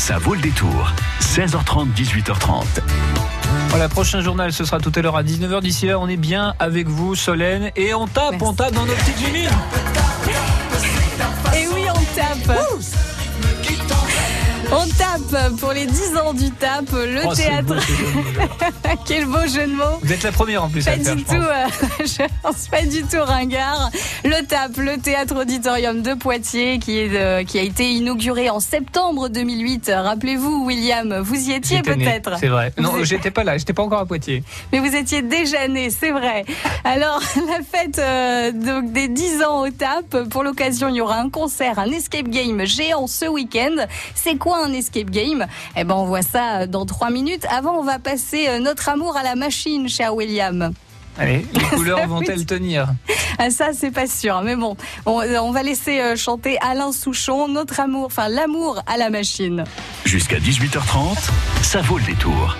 Ça 0.00 0.16
vaut 0.16 0.32
le 0.34 0.40
détour. 0.40 0.90
16h30, 1.20 1.92
18h30. 1.94 2.64
Voilà, 3.68 3.86
prochain 3.90 4.22
journal, 4.22 4.50
ce 4.50 4.64
sera 4.64 4.80
tout 4.80 4.90
à 4.94 5.02
l'heure 5.02 5.14
à 5.16 5.22
19h. 5.22 5.60
D'ici 5.60 5.86
là, 5.86 5.98
on 5.98 6.08
est 6.08 6.16
bien 6.16 6.54
avec 6.58 6.88
vous, 6.88 7.14
Solène. 7.14 7.70
Et 7.76 7.92
on 7.92 8.06
tape, 8.06 8.30
Merci. 8.32 8.46
on 8.46 8.54
tape 8.54 8.72
dans 8.72 8.86
nos 8.86 8.94
petites 8.94 9.28
humides. 9.28 9.50
Pour 15.60 15.72
les 15.72 15.86
10 15.86 16.16
ans 16.16 16.32
du 16.34 16.50
TAP, 16.50 16.90
le 16.92 17.20
Oh, 17.26 17.34
théâtre. 17.34 17.64
beau. 17.66 17.74
Quel 19.06 19.26
beau 19.26 19.38
jeu 19.46 19.66
de 19.66 19.72
mots. 19.74 19.98
Vous 20.02 20.12
êtes 20.12 20.22
la 20.24 20.32
première 20.32 20.64
en 20.64 20.68
plus 20.68 20.86
à 20.88 20.92
Pas 20.92 20.96
le 20.96 21.04
faire, 21.04 21.14
du 21.16 21.22
je 21.22 21.26
tout, 21.26 21.34
pense. 21.34 21.44
euh, 21.46 22.26
je 22.28 22.32
pense 22.42 22.68
pas 22.68 22.82
du 22.82 23.02
tout 23.04 23.22
ringard. 23.24 23.90
Le 24.24 24.44
TAP, 24.44 24.76
le 24.78 24.98
théâtre 24.98 25.40
auditorium 25.40 26.02
de 26.02 26.14
Poitiers, 26.14 26.78
qui, 26.80 26.98
est, 26.98 27.10
euh, 27.14 27.44
qui 27.44 27.58
a 27.58 27.62
été 27.62 27.92
inauguré 27.92 28.50
en 28.50 28.58
septembre 28.60 29.28
2008. 29.28 29.90
Rappelez-vous, 29.94 30.64
William, 30.66 31.20
vous 31.20 31.48
y 31.48 31.52
étiez 31.52 31.82
peut-être. 31.82 32.32
C'est 32.40 32.48
vrai. 32.48 32.72
Non, 32.78 32.90
Vous- 32.90 33.04
j'étais 33.04 33.30
pas 33.30 33.44
là, 33.44 33.56
j'étais 33.56 33.72
pas 33.72 33.82
encore 33.82 34.00
à 34.00 34.06
Poitiers. 34.06 34.42
Mais 34.72 34.80
vous 34.80 34.94
étiez 34.96 35.22
déjà 35.22 35.68
né, 35.68 35.90
c'est 35.90 36.10
vrai. 36.10 36.44
Alors, 36.84 37.20
la 37.36 37.62
fête 37.78 37.98
euh, 37.98 38.50
donc 38.52 38.92
des 38.92 39.06
10 39.08 39.42
ans 39.44 39.62
au 39.62 39.70
TAP, 39.70 40.28
pour 40.28 40.42
l'occasion, 40.42 40.88
il 40.88 40.96
y 40.96 41.00
aura 41.00 41.18
un 41.18 41.30
concert, 41.30 41.78
un 41.78 41.90
escape 41.90 42.28
game 42.28 42.64
géant 42.64 43.06
ce 43.06 43.26
week-end. 43.26 43.76
C'est 44.14 44.36
quoi 44.36 44.64
un 44.64 44.72
escape 44.72 45.10
game 45.10 45.19
Eh 45.76 45.84
ben, 45.84 45.94
on 45.94 46.04
voit 46.04 46.22
ça 46.22 46.66
dans 46.66 46.86
3 46.86 47.10
minutes. 47.10 47.46
Avant, 47.50 47.78
on 47.78 47.82
va 47.82 47.98
passer 47.98 48.48
euh, 48.48 48.58
notre 48.58 48.88
amour 48.88 49.16
à 49.16 49.22
la 49.22 49.34
machine, 49.34 49.88
cher 49.88 50.14
William. 50.14 50.72
Allez, 51.18 51.44
les 51.52 51.60
couleurs 51.76 52.06
vont-elles 52.06 52.46
tenir 52.46 52.88
Ah, 53.38 53.50
ça, 53.50 53.70
c'est 53.72 53.90
pas 53.90 54.06
sûr. 54.06 54.40
Mais 54.42 54.56
bon, 54.56 54.76
on, 55.06 55.20
on 55.20 55.50
va 55.50 55.62
laisser 55.62 56.00
euh, 56.00 56.16
chanter 56.16 56.56
Alain 56.60 56.92
Souchon, 56.92 57.48
notre 57.48 57.80
amour, 57.80 58.06
enfin 58.06 58.28
l'amour 58.28 58.80
à 58.86 58.96
la 58.96 59.10
machine. 59.10 59.64
Jusqu'à 60.04 60.38
18h30, 60.38 61.16
ça 61.62 61.80
vaut 61.82 61.98
le 61.98 62.04
détour. 62.04 62.56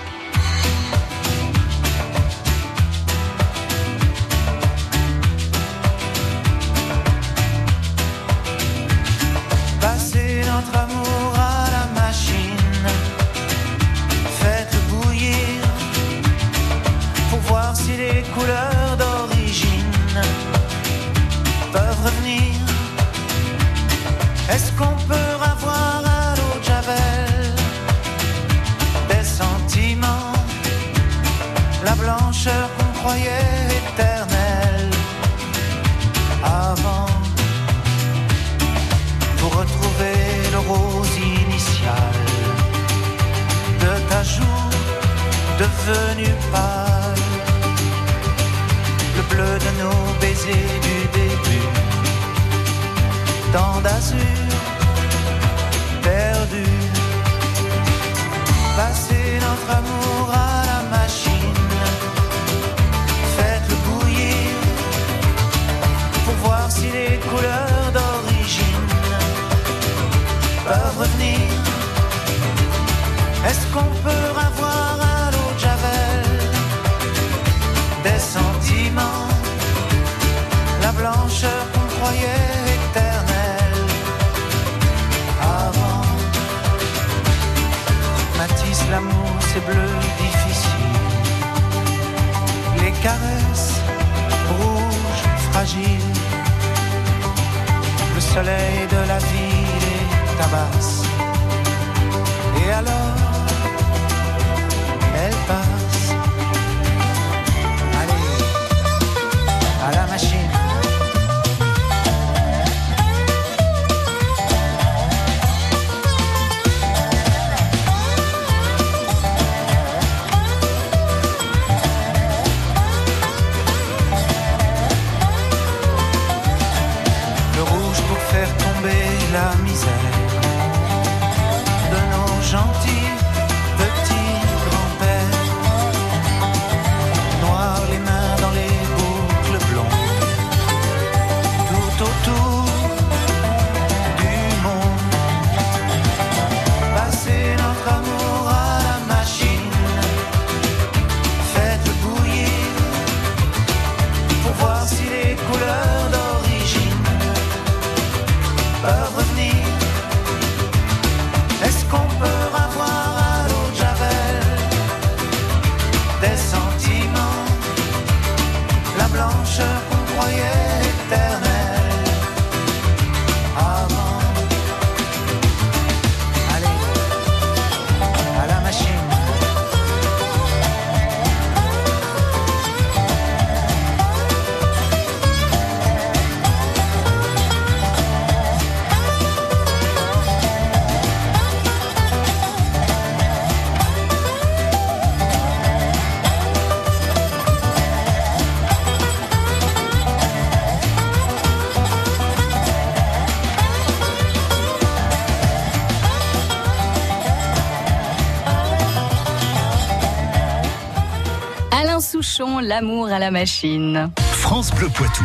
L'amour 212.61 213.07
à 213.07 213.19
la 213.19 213.31
machine. 213.31 214.11
France 214.33 214.71
Bleu 214.71 214.87
Poitou. 214.93 215.23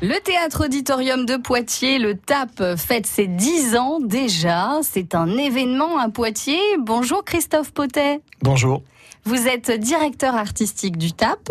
Le 0.00 0.20
théâtre 0.20 0.66
auditorium 0.66 1.26
de 1.26 1.36
Poitiers, 1.36 1.98
le 1.98 2.16
TAP, 2.16 2.76
fête 2.76 3.06
ses 3.06 3.26
10 3.26 3.76
ans 3.76 3.98
déjà. 4.00 4.78
C'est 4.82 5.14
un 5.14 5.36
événement 5.36 5.98
à 5.98 6.08
Poitiers. 6.08 6.78
Bonjour 6.78 7.24
Christophe 7.24 7.72
Potet. 7.72 8.20
Bonjour. 8.42 8.82
Vous 9.28 9.46
êtes 9.46 9.70
directeur 9.70 10.34
artistique 10.36 10.96
du 10.96 11.12
TAP. 11.12 11.50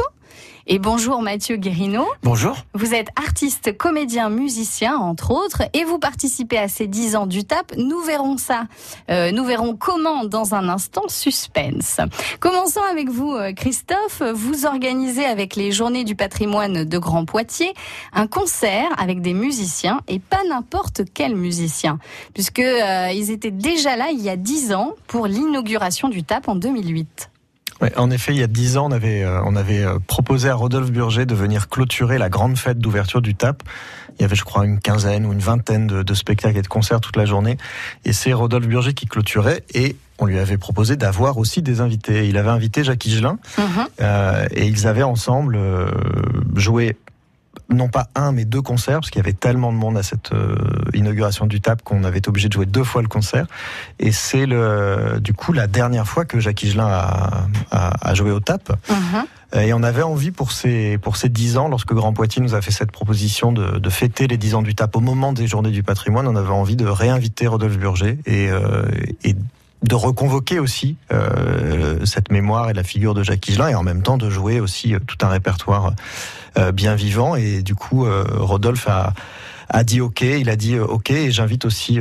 Et 0.65 0.79
bonjour 0.79 1.21
Mathieu 1.21 1.57
Guérino. 1.57 2.07
Bonjour. 2.23 2.57
Vous 2.73 2.95
êtes 2.95 3.09
artiste, 3.15 3.77
comédien, 3.77 4.29
musicien, 4.29 4.97
entre 4.97 5.29
autres, 5.29 5.61
et 5.73 5.83
vous 5.83 5.99
participez 5.99 6.57
à 6.57 6.69
ces 6.69 6.87
10 6.87 7.15
ans 7.15 7.27
du 7.27 7.43
TAP. 7.43 7.73
Nous 7.77 7.99
verrons 7.99 8.37
ça. 8.37 8.63
Euh, 9.11 9.31
nous 9.31 9.45
verrons 9.45 9.75
comment 9.75 10.25
dans 10.25 10.55
un 10.55 10.69
instant. 10.69 11.03
Suspense. 11.07 12.01
Commençons 12.39 12.81
avec 12.89 13.09
vous, 13.09 13.35
euh, 13.35 13.53
Christophe. 13.53 14.23
Vous 14.33 14.65
organisez 14.65 15.25
avec 15.25 15.55
les 15.55 15.71
Journées 15.71 16.03
du 16.03 16.15
patrimoine 16.15 16.83
de 16.83 16.97
Grand 16.97 17.25
Poitiers 17.25 17.75
un 18.11 18.25
concert 18.25 18.89
avec 18.97 19.21
des 19.21 19.35
musiciens 19.35 20.01
et 20.07 20.17
pas 20.17 20.41
n'importe 20.49 21.03
quel 21.13 21.35
musicien, 21.35 21.99
puisque 22.33 22.57
euh, 22.57 23.11
ils 23.13 23.29
étaient 23.29 23.51
déjà 23.51 23.95
là 23.95 24.09
il 24.11 24.19
y 24.19 24.29
a 24.29 24.35
10 24.35 24.73
ans 24.73 24.93
pour 25.05 25.27
l'inauguration 25.27 26.09
du 26.09 26.23
TAP 26.23 26.49
en 26.49 26.55
2008. 26.55 27.29
En 27.95 28.09
effet, 28.11 28.33
il 28.33 28.39
y 28.39 28.43
a 28.43 28.47
dix 28.47 28.77
ans, 28.77 28.87
on 28.87 28.91
avait, 28.91 29.23
euh, 29.23 29.41
on 29.45 29.55
avait 29.55 29.83
euh, 29.83 29.99
proposé 30.05 30.49
à 30.49 30.55
Rodolphe 30.55 30.91
Burger 30.91 31.25
de 31.25 31.35
venir 31.35 31.69
clôturer 31.69 32.17
la 32.17 32.29
grande 32.29 32.57
fête 32.57 32.79
d'ouverture 32.79 33.21
du 33.21 33.35
TAP. 33.35 33.61
Il 34.17 34.23
y 34.23 34.25
avait, 34.25 34.35
je 34.35 34.43
crois, 34.43 34.65
une 34.65 34.79
quinzaine 34.79 35.25
ou 35.25 35.33
une 35.33 35.39
vingtaine 35.39 35.85
de, 35.85 36.01
de 36.01 36.13
spectacles 36.15 36.57
et 36.57 36.61
de 36.63 36.67
concerts 36.67 37.01
toute 37.01 37.17
la 37.17 37.25
journée. 37.25 37.57
Et 38.03 38.13
c'est 38.13 38.33
Rodolphe 38.33 38.67
Burger 38.67 38.93
qui 38.93 39.05
clôturait. 39.05 39.63
Et 39.75 39.95
on 40.19 40.25
lui 40.25 40.39
avait 40.39 40.57
proposé 40.57 40.95
d'avoir 40.95 41.37
aussi 41.37 41.61
des 41.61 41.81
invités. 41.81 42.27
Il 42.27 42.37
avait 42.37 42.49
invité 42.49 42.83
Jacques 42.83 43.05
Higelin. 43.05 43.37
Mhm. 43.57 43.65
euh, 44.01 44.47
et 44.51 44.65
ils 44.65 44.87
avaient 44.87 45.03
ensemble 45.03 45.55
euh, 45.55 45.91
joué 46.55 46.97
non 47.69 47.89
pas 47.89 48.07
un 48.15 48.31
mais 48.31 48.45
deux 48.45 48.61
concerts 48.61 48.99
parce 48.99 49.09
qu'il 49.09 49.19
y 49.19 49.25
avait 49.25 49.33
tellement 49.33 49.71
de 49.71 49.77
monde 49.77 49.97
à 49.97 50.03
cette 50.03 50.31
euh, 50.31 50.55
inauguration 50.93 51.45
du 51.45 51.61
TAP 51.61 51.81
qu'on 51.81 52.03
avait 52.03 52.19
été 52.19 52.29
obligé 52.29 52.47
de 52.47 52.53
jouer 52.53 52.65
deux 52.65 52.83
fois 52.83 53.01
le 53.01 53.07
concert 53.07 53.45
et 53.99 54.11
c'est 54.11 54.45
le 54.45 55.19
du 55.19 55.33
coup 55.33 55.53
la 55.53 55.67
dernière 55.67 56.07
fois 56.07 56.25
que 56.25 56.39
Jacques 56.39 56.63
Higelin 56.63 56.87
a, 56.87 57.47
a, 57.71 58.09
a 58.09 58.13
joué 58.13 58.31
au 58.31 58.39
TAP. 58.39 58.71
Euh, 59.55 59.61
et 59.61 59.73
on 59.73 59.81
avait 59.81 60.01
envie 60.01 60.31
pour 60.31 60.51
ces 60.51 60.97
pour 60.97 61.15
ces 61.15 61.29
dix 61.29 61.57
ans 61.57 61.69
lorsque 61.69 61.93
Grand 61.93 62.11
Poitiers 62.11 62.41
nous 62.41 62.53
a 62.53 62.61
fait 62.61 62.71
cette 62.71 62.91
proposition 62.91 63.53
de, 63.53 63.79
de 63.79 63.89
fêter 63.89 64.27
les 64.27 64.37
dix 64.37 64.55
ans 64.55 64.61
du 64.61 64.75
TAP 64.75 64.95
au 64.97 64.99
moment 64.99 65.31
des 65.31 65.47
Journées 65.47 65.71
du 65.71 65.83
Patrimoine 65.83 66.27
on 66.27 66.35
avait 66.35 66.49
envie 66.49 66.75
de 66.75 66.85
réinviter 66.85 67.47
Rodolphe 67.47 67.77
Burger 67.77 68.17
et, 68.25 68.49
euh, 68.49 68.83
et 69.23 69.35
de 69.83 69.95
reconvoquer 69.95 70.59
aussi 70.59 70.97
euh, 71.11 72.05
cette 72.05 72.31
mémoire 72.31 72.69
et 72.69 72.73
la 72.73 72.83
figure 72.83 73.13
de 73.13 73.23
Jacques 73.23 73.47
Higelin 73.47 73.69
et 73.69 73.75
en 73.75 73.83
même 73.83 74.01
temps 74.01 74.17
de 74.17 74.29
jouer 74.29 74.59
aussi 74.59 74.95
euh, 74.95 74.99
tout 75.05 75.17
un 75.21 75.29
répertoire 75.29 75.93
euh, 76.57 76.71
bien 76.71 76.95
vivant. 76.95 77.35
Et 77.35 77.61
du 77.61 77.75
coup 77.75 78.05
Rodolphe 78.35 78.87
a, 78.87 79.13
a 79.69 79.83
dit 79.83 80.01
ok 80.01 80.21
il 80.21 80.49
a 80.49 80.55
dit 80.55 80.79
ok 80.79 81.11
et 81.11 81.31
j'invite 81.31 81.65
aussi 81.65 81.99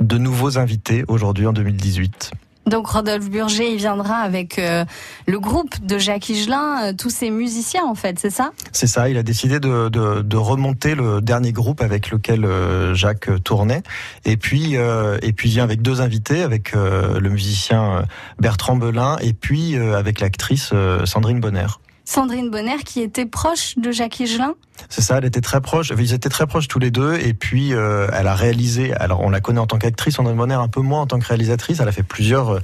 de 0.00 0.18
nouveaux 0.18 0.58
invités 0.58 1.04
aujourd'hui 1.08 1.46
en 1.46 1.52
2018 1.52 2.32
Donc 2.66 2.86
Rodolphe 2.86 3.28
Burger, 3.28 3.72
il 3.72 3.76
viendra 3.76 4.16
avec 4.16 4.58
euh, 4.58 4.84
le 5.26 5.40
groupe 5.40 5.84
de 5.84 5.98
Jacques 5.98 6.28
Higelin, 6.28 6.84
euh, 6.84 6.92
tous 6.96 7.10
ces 7.10 7.30
musiciens 7.30 7.84
en 7.84 7.96
fait, 7.96 8.20
c'est 8.20 8.30
ça? 8.30 8.52
C'est 8.70 8.86
ça, 8.86 9.08
il 9.08 9.18
a 9.18 9.24
décidé 9.24 9.58
de, 9.58 9.88
de, 9.88 10.22
de 10.22 10.36
remonter 10.36 10.94
le 10.94 11.20
dernier 11.20 11.52
groupe 11.52 11.80
avec 11.80 12.10
lequel 12.10 12.44
euh, 12.44 12.94
Jacques 12.94 13.28
euh, 13.28 13.38
tournait. 13.40 13.82
Et 14.24 14.36
puis, 14.36 14.76
euh, 14.76 15.18
et 15.22 15.32
puis 15.32 15.50
vient 15.50 15.64
avec 15.64 15.82
deux 15.82 16.00
invités, 16.00 16.42
avec 16.42 16.74
euh, 16.74 17.18
le 17.18 17.30
musicien 17.30 18.04
Bertrand 18.38 18.76
Belin 18.76 19.16
et 19.20 19.32
puis 19.32 19.76
avec 19.76 20.20
l'actrice 20.20 20.72
Sandrine 21.04 21.40
Bonner. 21.40 21.66
Sandrine 22.04 22.50
Bonner 22.50 22.78
qui 22.84 23.00
était 23.00 23.26
proche 23.26 23.78
de 23.78 23.90
Jacques 23.92 24.18
Higelin. 24.20 24.54
C'est 24.88 25.02
ça, 25.02 25.18
elle 25.18 25.24
était 25.24 25.40
très 25.40 25.60
proche. 25.60 25.92
Ils 25.96 26.12
étaient 26.14 26.28
très 26.28 26.46
proches 26.46 26.68
tous 26.68 26.78
les 26.78 26.90
deux. 26.90 27.14
Et 27.16 27.32
puis, 27.34 27.72
euh, 27.74 28.08
elle 28.12 28.26
a 28.26 28.34
réalisé. 28.34 28.92
Alors, 28.94 29.20
on 29.20 29.30
la 29.30 29.40
connaît 29.40 29.60
en 29.60 29.66
tant 29.66 29.78
qu'actrice, 29.78 30.14
Sandrine 30.16 30.36
Bonner 30.36 30.54
un 30.54 30.68
peu 30.68 30.80
moins 30.80 31.02
en 31.02 31.06
tant 31.06 31.18
que 31.18 31.26
réalisatrice. 31.26 31.80
Elle 31.80 31.88
a 31.88 31.92
fait 31.92 32.02
plusieurs. 32.02 32.58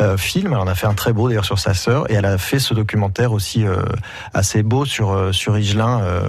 euh, 0.00 0.16
films, 0.16 0.52
elle 0.52 0.58
en 0.60 0.68
a 0.68 0.76
fait 0.76 0.86
un 0.86 0.94
très 0.94 1.12
beau 1.12 1.26
d'ailleurs 1.28 1.44
sur 1.44 1.58
sa 1.58 1.74
sœur 1.74 2.08
et 2.08 2.14
elle 2.14 2.24
a 2.24 2.38
fait 2.38 2.60
ce 2.60 2.72
documentaire 2.72 3.32
aussi 3.32 3.66
euh, 3.66 3.82
assez 4.32 4.62
beau 4.62 4.84
sur 4.84 5.10
euh, 5.10 5.32
sur 5.32 5.58
Higelin 5.58 6.00
euh, 6.02 6.22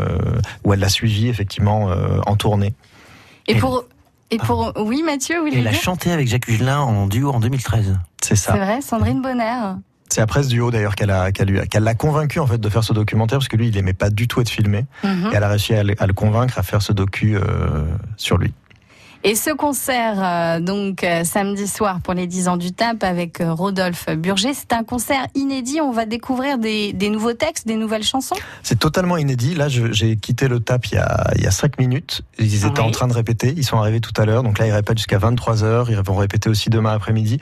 où 0.63 0.73
elle 0.73 0.79
l'a 0.79 0.89
suivi 0.89 1.27
effectivement 1.27 1.91
euh, 1.91 2.19
en 2.25 2.35
tournée. 2.35 2.73
Et, 3.47 3.51
Et- 3.51 3.59
pour 3.59 3.83
et 4.31 4.39
pour 4.39 4.73
oui 4.77 5.03
Mathieu, 5.03 5.39
voulez 5.39 5.59
il 5.59 5.67
a 5.67 5.71
chanté 5.71 6.11
avec 6.11 6.27
Jacques 6.27 6.47
Higelin 6.47 6.79
en 6.79 7.05
duo 7.05 7.31
en 7.31 7.39
2013. 7.39 7.95
C'est 8.23 8.29
C'est 8.35 8.35
ça. 8.51 8.53
vrai, 8.57 8.81
Sandrine 8.81 9.21
Bonner. 9.21 9.75
C'est 10.11 10.21
après 10.21 10.43
ce 10.43 10.49
duo 10.49 10.71
d'ailleurs 10.71 10.95
qu'elle 10.95 11.11
a 11.11 11.29
l'a 11.79 11.93
convaincu 11.95 12.39
en 12.39 12.47
fait 12.47 12.57
de 12.59 12.69
faire 12.69 12.83
ce 12.83 12.93
documentaire 12.93 13.37
parce 13.39 13.47
que 13.47 13.57
lui 13.57 13.67
il 13.67 13.77
aimait 13.77 13.93
pas 13.93 14.09
du 14.09 14.27
tout 14.27 14.41
être 14.41 14.49
filmé 14.49 14.85
Mhm. 15.03 15.29
et 15.31 15.35
elle 15.35 15.43
a 15.43 15.49
réussi 15.49 15.73
à 15.75 15.83
le, 15.83 15.95
à 16.01 16.07
le 16.07 16.13
convaincre 16.13 16.57
à 16.57 16.63
faire 16.63 16.81
ce 16.81 16.93
docu 16.93 17.35
euh, 17.37 17.85
sur 18.17 18.37
lui. 18.37 18.53
Et 19.25 19.35
ce 19.35 19.49
concert, 19.49 20.15
euh, 20.23 20.61
donc 20.61 21.03
euh, 21.03 21.25
samedi 21.25 21.67
soir 21.67 21.99
pour 22.01 22.13
les 22.13 22.25
10 22.25 22.47
ans 22.47 22.55
du 22.55 22.71
TAP 22.71 23.03
avec 23.03 23.41
euh, 23.41 23.51
Rodolphe 23.51 24.05
Burger, 24.15 24.53
c'est 24.53 24.71
un 24.71 24.85
concert 24.85 25.27
inédit. 25.35 25.81
On 25.81 25.91
va 25.91 26.05
découvrir 26.05 26.57
des, 26.57 26.93
des 26.93 27.09
nouveaux 27.09 27.33
textes, 27.33 27.67
des 27.67 27.75
nouvelles 27.75 28.03
chansons? 28.05 28.35
C'est 28.63 28.79
totalement 28.79 29.17
inédit. 29.17 29.55
Là, 29.55 29.67
j'ai 29.67 30.15
quitté 30.15 30.47
le 30.47 30.61
TAP 30.61 30.85
il 30.85 30.95
y 30.95 30.97
a, 30.99 31.31
il 31.35 31.43
y 31.43 31.47
a 31.47 31.51
cinq 31.51 31.77
minutes. 31.79 32.21
Ils 32.39 32.65
étaient 32.65 32.79
Oui. 32.79 32.87
en 32.87 32.91
train 32.91 33.09
de 33.09 33.13
répéter. 33.13 33.53
Ils 33.57 33.65
sont 33.65 33.77
arrivés 33.77 33.99
tout 33.99 34.13
à 34.15 34.23
l'heure. 34.23 34.41
Donc 34.41 34.57
là, 34.57 34.67
ils 34.67 34.71
répètent 34.71 34.97
jusqu'à 34.99 35.17
23 35.17 35.65
heures. 35.65 35.91
Ils 35.91 35.97
vont 35.97 36.15
répéter 36.15 36.49
aussi 36.49 36.69
demain 36.69 36.93
après-midi. 36.93 37.41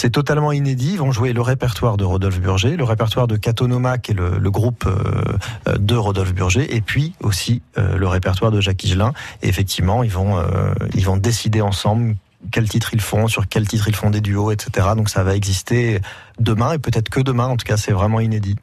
C'est 0.00 0.10
totalement 0.10 0.52
inédit. 0.52 0.92
Ils 0.92 0.98
vont 1.00 1.10
jouer 1.10 1.32
le 1.32 1.40
répertoire 1.40 1.96
de 1.96 2.04
Rodolphe 2.04 2.40
Burger, 2.40 2.76
le 2.76 2.84
répertoire 2.84 3.26
de 3.26 3.36
Catonoma, 3.36 3.98
qui 3.98 4.12
est 4.12 4.14
le, 4.14 4.48
groupe 4.48 4.84
euh, 4.86 5.76
de 5.76 5.96
Rodolphe 5.96 6.32
Burger, 6.32 6.72
et 6.72 6.80
puis 6.80 7.14
aussi 7.20 7.62
euh, 7.78 7.98
le 7.98 8.06
répertoire 8.06 8.52
de 8.52 8.60
Jacques 8.60 8.84
Higelin. 8.84 9.12
Effectivement, 9.42 10.04
ils 10.04 10.12
vont, 10.12 10.38
euh, 10.38 10.72
ils 10.94 11.04
vont 11.04 11.16
décider 11.16 11.60
ensemble 11.60 12.14
quel 12.52 12.68
titre 12.68 12.90
ils 12.92 13.00
font, 13.00 13.26
sur 13.26 13.48
quel 13.48 13.66
titre 13.66 13.88
ils 13.88 13.96
font 13.96 14.10
des 14.10 14.20
duos, 14.20 14.52
etc. 14.52 14.86
Donc 14.94 15.08
ça 15.08 15.24
va 15.24 15.34
exister 15.34 16.00
demain 16.38 16.74
et 16.74 16.78
peut-être 16.78 17.08
que 17.08 17.18
demain. 17.18 17.48
En 17.48 17.56
tout 17.56 17.66
cas, 17.66 17.76
c'est 17.76 17.90
vraiment 17.90 18.20
inédit. 18.20 18.54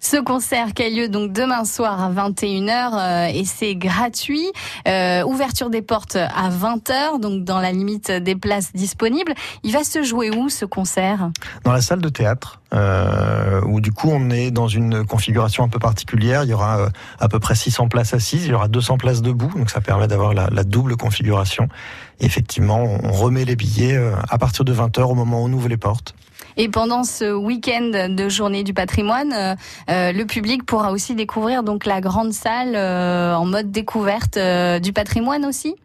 Ce 0.00 0.16
concert 0.16 0.74
qui 0.74 0.82
a 0.82 0.90
lieu 0.90 1.08
donc 1.08 1.32
demain 1.32 1.64
soir 1.64 2.02
à 2.02 2.10
21h 2.10 2.68
euh, 2.94 3.26
et 3.32 3.44
c'est 3.44 3.74
gratuit. 3.74 4.46
Euh, 4.86 5.22
ouverture 5.24 5.70
des 5.70 5.82
portes 5.82 6.16
à 6.16 6.50
20h, 6.50 7.20
donc 7.20 7.44
dans 7.44 7.60
la 7.60 7.72
limite 7.72 8.10
des 8.10 8.36
places 8.36 8.72
disponibles. 8.72 9.34
Il 9.62 9.72
va 9.72 9.84
se 9.84 10.02
jouer 10.02 10.30
où 10.30 10.48
ce 10.48 10.64
concert? 10.64 11.30
Dans 11.64 11.72
la 11.72 11.80
salle 11.80 12.00
de 12.00 12.08
théâtre, 12.08 12.60
euh, 12.74 13.62
où 13.64 13.80
du 13.80 13.92
coup 13.92 14.10
on 14.10 14.28
est 14.28 14.50
dans 14.50 14.68
une 14.68 15.06
configuration 15.06 15.64
un 15.64 15.68
peu 15.68 15.78
particulière. 15.78 16.44
Il 16.44 16.50
y 16.50 16.52
aura 16.52 16.80
euh, 16.80 16.88
à 17.18 17.28
peu 17.28 17.40
près 17.40 17.54
600 17.54 17.88
places 17.88 18.12
assises, 18.12 18.44
il 18.44 18.50
y 18.50 18.54
aura 18.54 18.68
200 18.68 18.98
places 18.98 19.22
debout, 19.22 19.50
donc 19.56 19.70
ça 19.70 19.80
permet 19.80 20.06
d'avoir 20.06 20.34
la, 20.34 20.64
double 20.64 20.96
configuration. 20.96 21.68
Effectivement, 22.20 22.82
on 23.02 23.10
remet 23.10 23.46
les 23.46 23.56
billets 23.56 23.96
euh, 23.96 24.12
à 24.28 24.36
partir 24.36 24.64
de 24.66 24.74
20h 24.74 25.00
au 25.02 25.14
moment 25.14 25.42
où 25.42 25.46
on 25.46 25.52
ouvre 25.52 25.68
les 25.68 25.78
portes. 25.78 26.14
Et 26.60 26.68
pendant 26.68 27.04
ce 27.04 27.32
week-end 27.32 28.08
de 28.10 28.28
journée 28.28 28.64
du 28.64 28.74
patrimoine, 28.74 29.32
euh, 29.32 29.54
euh, 29.88 30.12
le 30.12 30.24
public 30.26 30.66
pourra 30.66 30.90
aussi 30.90 31.14
découvrir 31.14 31.62
donc 31.62 31.86
la 31.86 32.00
grande 32.00 32.32
salle 32.32 32.74
euh, 32.74 33.36
en 33.36 33.46
mode 33.46 33.70
découverte 33.70 34.36
du 34.82 34.92
patrimoine 34.92 35.46
aussi? 35.46 35.76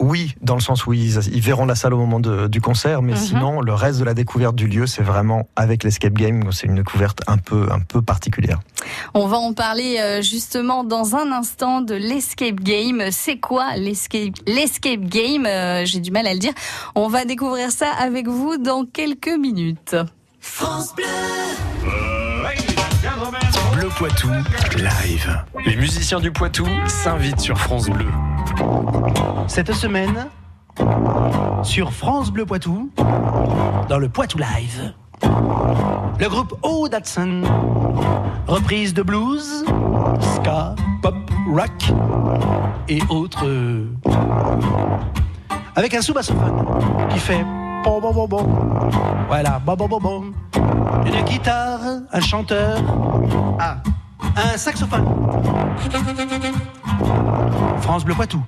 Oui, 0.00 0.34
dans 0.40 0.54
le 0.54 0.60
sens 0.62 0.86
où 0.86 0.94
ils, 0.94 1.18
ils 1.30 1.42
verront 1.42 1.66
la 1.66 1.74
salle 1.74 1.92
au 1.92 1.98
moment 1.98 2.20
de- 2.20 2.46
du 2.48 2.60
concert, 2.62 3.02
mais 3.02 3.12
Mhm. 3.12 3.18
sinon 3.18 3.60
le 3.60 3.74
reste 3.74 3.98
de 4.00 4.04
la 4.04 4.14
découverte 4.14 4.56
du 4.56 4.66
lieu, 4.66 4.86
c'est 4.86 5.02
vraiment 5.02 5.46
avec 5.56 5.84
l'escape 5.84 6.14
game. 6.14 6.50
C'est 6.52 6.66
une 6.66 6.76
découverte 6.76 7.20
un 7.26 7.36
peu, 7.36 7.68
un 7.70 7.80
peu 7.80 8.00
particulière. 8.00 8.60
On 9.12 9.26
va 9.26 9.36
en 9.36 9.52
parler 9.52 9.98
euh, 10.00 10.22
justement 10.22 10.84
dans 10.84 11.16
un 11.16 11.30
instant 11.32 11.82
de 11.82 11.94
l'escape 11.94 12.60
game. 12.60 13.02
C'est 13.10 13.36
quoi 13.38 13.76
l'escape 13.76 14.34
l'escape 14.46 15.00
game 15.04 15.44
Euh, 15.46 15.84
J'ai 15.84 16.00
du 16.00 16.10
mal 16.10 16.26
à 16.26 16.32
le 16.32 16.38
dire. 16.40 16.52
On 16.94 17.08
va 17.08 17.24
découvrir 17.26 17.70
ça 17.70 17.90
avec 18.00 18.26
vous 18.26 18.56
dans 18.56 18.86
quelques 18.86 19.28
minutes. 19.38 19.96
Bleu 20.96 22.09
Poitou, 23.96 24.28
live. 24.78 25.44
Les 25.66 25.76
musiciens 25.76 26.20
du 26.20 26.30
Poitou 26.30 26.66
s'invitent 26.86 27.40
sur 27.40 27.58
France 27.58 27.90
Bleu. 27.90 28.06
Cette 29.46 29.72
semaine, 29.74 30.28
sur 31.62 31.92
France 31.92 32.30
Bleu 32.30 32.46
Poitou, 32.46 32.90
dans 33.90 33.98
le 33.98 34.08
Poitou 34.08 34.38
Live, 34.38 34.94
le 36.18 36.28
groupe 36.28 36.54
O 36.62 36.88
Datsun, 36.88 37.42
reprise 38.46 38.94
de 38.94 39.02
blues, 39.02 39.64
ska, 40.36 40.74
pop, 41.02 41.14
rock 41.54 41.92
et 42.88 43.02
autres. 43.10 43.46
euh, 43.46 43.84
Avec 45.76 45.92
un 45.92 46.00
sous-bassophone 46.00 46.64
qui 47.10 47.18
fait 47.18 47.44
bon 47.82 48.00
bon 48.00 48.12
bon 48.12 48.26
bon. 48.28 48.46
Voilà, 49.28 49.60
bon 49.64 49.74
bon 49.74 49.88
bon 49.88 50.00
bon. 50.00 50.32
Une 51.06 51.22
guitare, 51.24 51.80
un 52.12 52.20
chanteur, 52.20 52.78
ah, 53.58 53.76
un 54.36 54.56
saxophone. 54.56 55.06
France 57.80 58.04
Bleu 58.04 58.14
Poitou. 58.14 58.42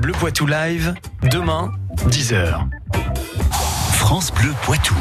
Bleu 0.00 0.12
Poitou 0.12 0.46
live, 0.46 0.94
demain, 1.30 1.70
10h. 2.08 2.60
France 3.92 4.32
Bleu 4.32 4.54
Poitou. 4.62 4.94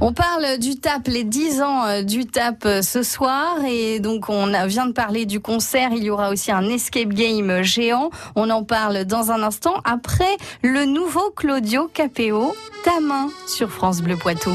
On 0.00 0.12
parle 0.12 0.58
du 0.58 0.76
TAP, 0.76 1.08
les 1.08 1.24
10 1.24 1.60
ans 1.60 1.84
euh, 1.84 2.02
du 2.02 2.24
TAP 2.24 2.64
euh, 2.66 2.82
ce 2.82 3.02
soir. 3.02 3.56
Et 3.68 3.98
donc, 3.98 4.28
on 4.28 4.46
vient 4.66 4.86
de 4.86 4.92
parler 4.92 5.26
du 5.26 5.40
concert. 5.40 5.90
Il 5.92 6.04
y 6.04 6.10
aura 6.10 6.30
aussi 6.30 6.52
un 6.52 6.68
escape 6.68 7.08
game 7.08 7.62
géant. 7.62 8.10
On 8.36 8.48
en 8.50 8.62
parle 8.62 9.04
dans 9.06 9.32
un 9.32 9.42
instant 9.42 9.80
après 9.84 10.36
le 10.62 10.84
nouveau 10.84 11.30
Claudio 11.34 11.90
Capéo, 11.92 12.54
Ta 12.84 13.00
main 13.00 13.28
sur 13.48 13.70
France 13.70 14.00
Bleu 14.00 14.16
Poitou. 14.16 14.52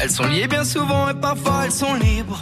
Elles 0.00 0.10
sont 0.10 0.26
liées 0.26 0.46
bien 0.46 0.64
souvent 0.64 1.08
et 1.08 1.14
parfois 1.14 1.62
elles 1.64 1.72
sont 1.72 1.94
libres. 1.94 2.40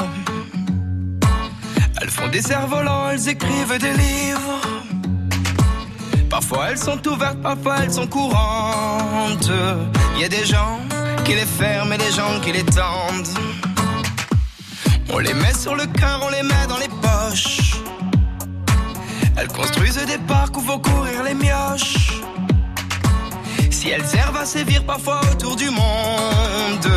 Elles 2.01 2.11
font 2.11 2.29
des 2.29 2.43
cerfs-volants, 2.43 3.11
elles 3.11 3.29
écrivent 3.29 3.79
des 3.79 3.93
livres. 3.93 4.80
Parfois 6.41 6.71
elles 6.71 6.79
sont 6.79 7.07
ouvertes, 7.07 7.43
parfois 7.43 7.77
elles 7.83 7.93
sont 7.93 8.07
courantes. 8.07 9.51
Y 10.19 10.25
a 10.25 10.29
des 10.31 10.47
gens 10.47 10.79
qui 11.23 11.35
les 11.35 11.45
ferment 11.45 11.93
et 11.93 11.99
des 11.99 12.11
gens 12.11 12.41
qui 12.43 12.51
les 12.51 12.65
tendent. 12.65 13.29
On 15.13 15.19
les 15.19 15.35
met 15.35 15.53
sur 15.53 15.75
le 15.75 15.85
cœur, 15.85 16.19
on 16.23 16.31
les 16.31 16.43
met 16.43 16.67
dans 16.67 16.79
les 16.79 16.89
poches. 16.89 17.73
Elles 19.37 19.49
construisent 19.49 20.03
des 20.07 20.17
parcs 20.27 20.57
où 20.57 20.61
vont 20.61 20.79
courir 20.79 21.23
les 21.25 21.35
mioches. 21.35 22.23
Si 23.71 23.91
elles 23.91 24.07
servent 24.07 24.39
à 24.39 24.47
sévir 24.47 24.83
parfois 24.87 25.21
autour 25.33 25.57
du 25.57 25.69
monde, 25.69 26.91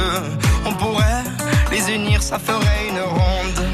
on 0.66 0.74
pourrait 0.76 1.26
les 1.70 1.94
unir, 1.94 2.24
ça 2.24 2.40
ferait 2.40 2.88
une 2.88 3.02
ronde. 3.02 3.68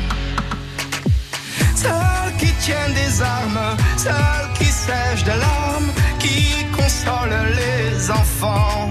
Celles 1.75 2.35
qui 2.39 2.51
tiennent 2.53 2.93
des 2.93 3.21
armes, 3.21 3.77
celles 3.97 4.49
qui 4.57 4.58
de 4.89 5.39
larmes, 5.39 5.91
qui 6.19 6.65
consolent 6.75 7.45
les 7.61 8.09
enfants. 8.09 8.89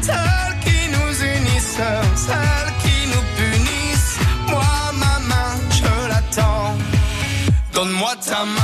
Celles 0.00 0.56
qui 0.64 0.88
nous 0.88 1.14
unissent, 1.36 1.82
celles 2.26 2.72
qui 2.82 3.06
nous 3.12 3.24
punissent. 3.36 4.18
Moi, 4.48 4.64
ma 4.94 5.18
main, 5.30 5.52
je 5.70 6.08
l'attends. 6.08 6.74
Donne-moi 7.74 8.12
ta 8.24 8.44
main, 8.46 8.59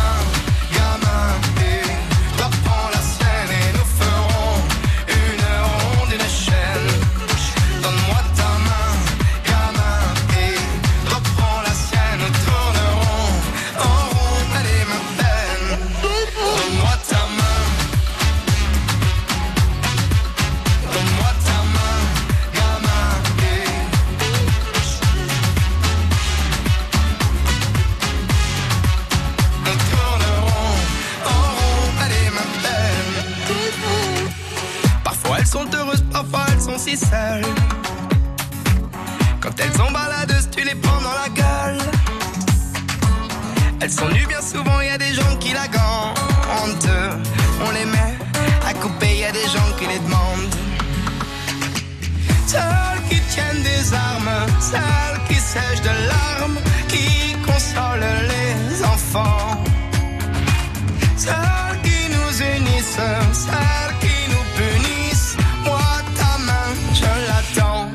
unissent, 62.95 63.33
celles 63.33 63.95
qui 64.01 64.17
nous 64.33 64.47
punissent. 64.59 65.37
Moi, 65.65 65.89
ta 66.19 66.33
main, 66.49 66.71
je 67.01 67.11
l'attends. 67.29 67.91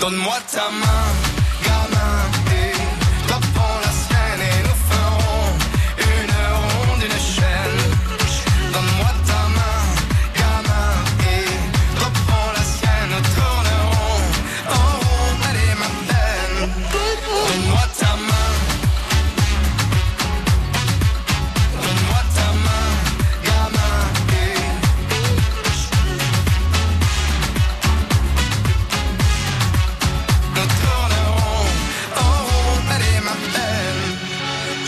Donne-moi 0.00 0.38
ta 0.52 0.68
main, 0.82 1.06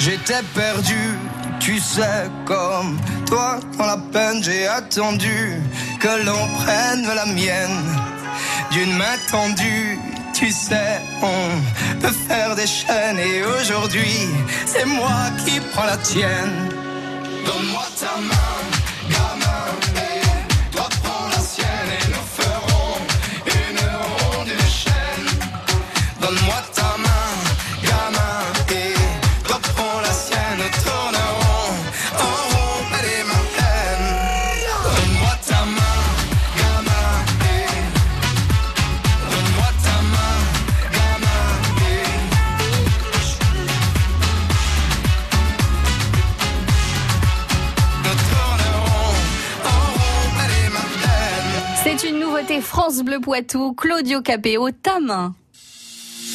J'étais 0.07 0.45
perdu, 0.55 1.19
tu 1.59 1.81
sais, 1.81 2.31
comme 2.45 2.97
toi 3.27 3.59
dans 3.77 3.87
la 3.87 3.97
peine, 3.97 4.41
j'ai 4.41 4.69
attendu 4.69 5.61
que 5.99 6.25
l'on 6.25 6.47
prenne 6.63 7.13
la 7.13 7.27
mienne 7.27 7.83
d'une 8.71 8.97
main 8.97 9.17
tendue. 9.29 9.99
Tu 10.33 10.53
sais, 10.53 11.01
on 11.21 11.99
peut 11.99 12.15
faire 12.29 12.55
des 12.55 12.69
chaînes 12.69 13.19
et 13.19 13.43
aujourd'hui, 13.43 14.29
c'est 14.65 14.85
moi 14.85 15.23
qui 15.45 15.59
prends 15.73 15.87
la 15.87 15.97
tienne. 15.97 16.69
Donne-moi 17.45 17.87
ta 17.99 18.21
main, 18.21 18.56
France 52.61 53.03
Bleu 53.03 53.21
Poitou, 53.21 53.75
Claudio 53.75 54.23
Capéo, 54.23 54.71
ta 54.71 55.01
main. 55.01 55.35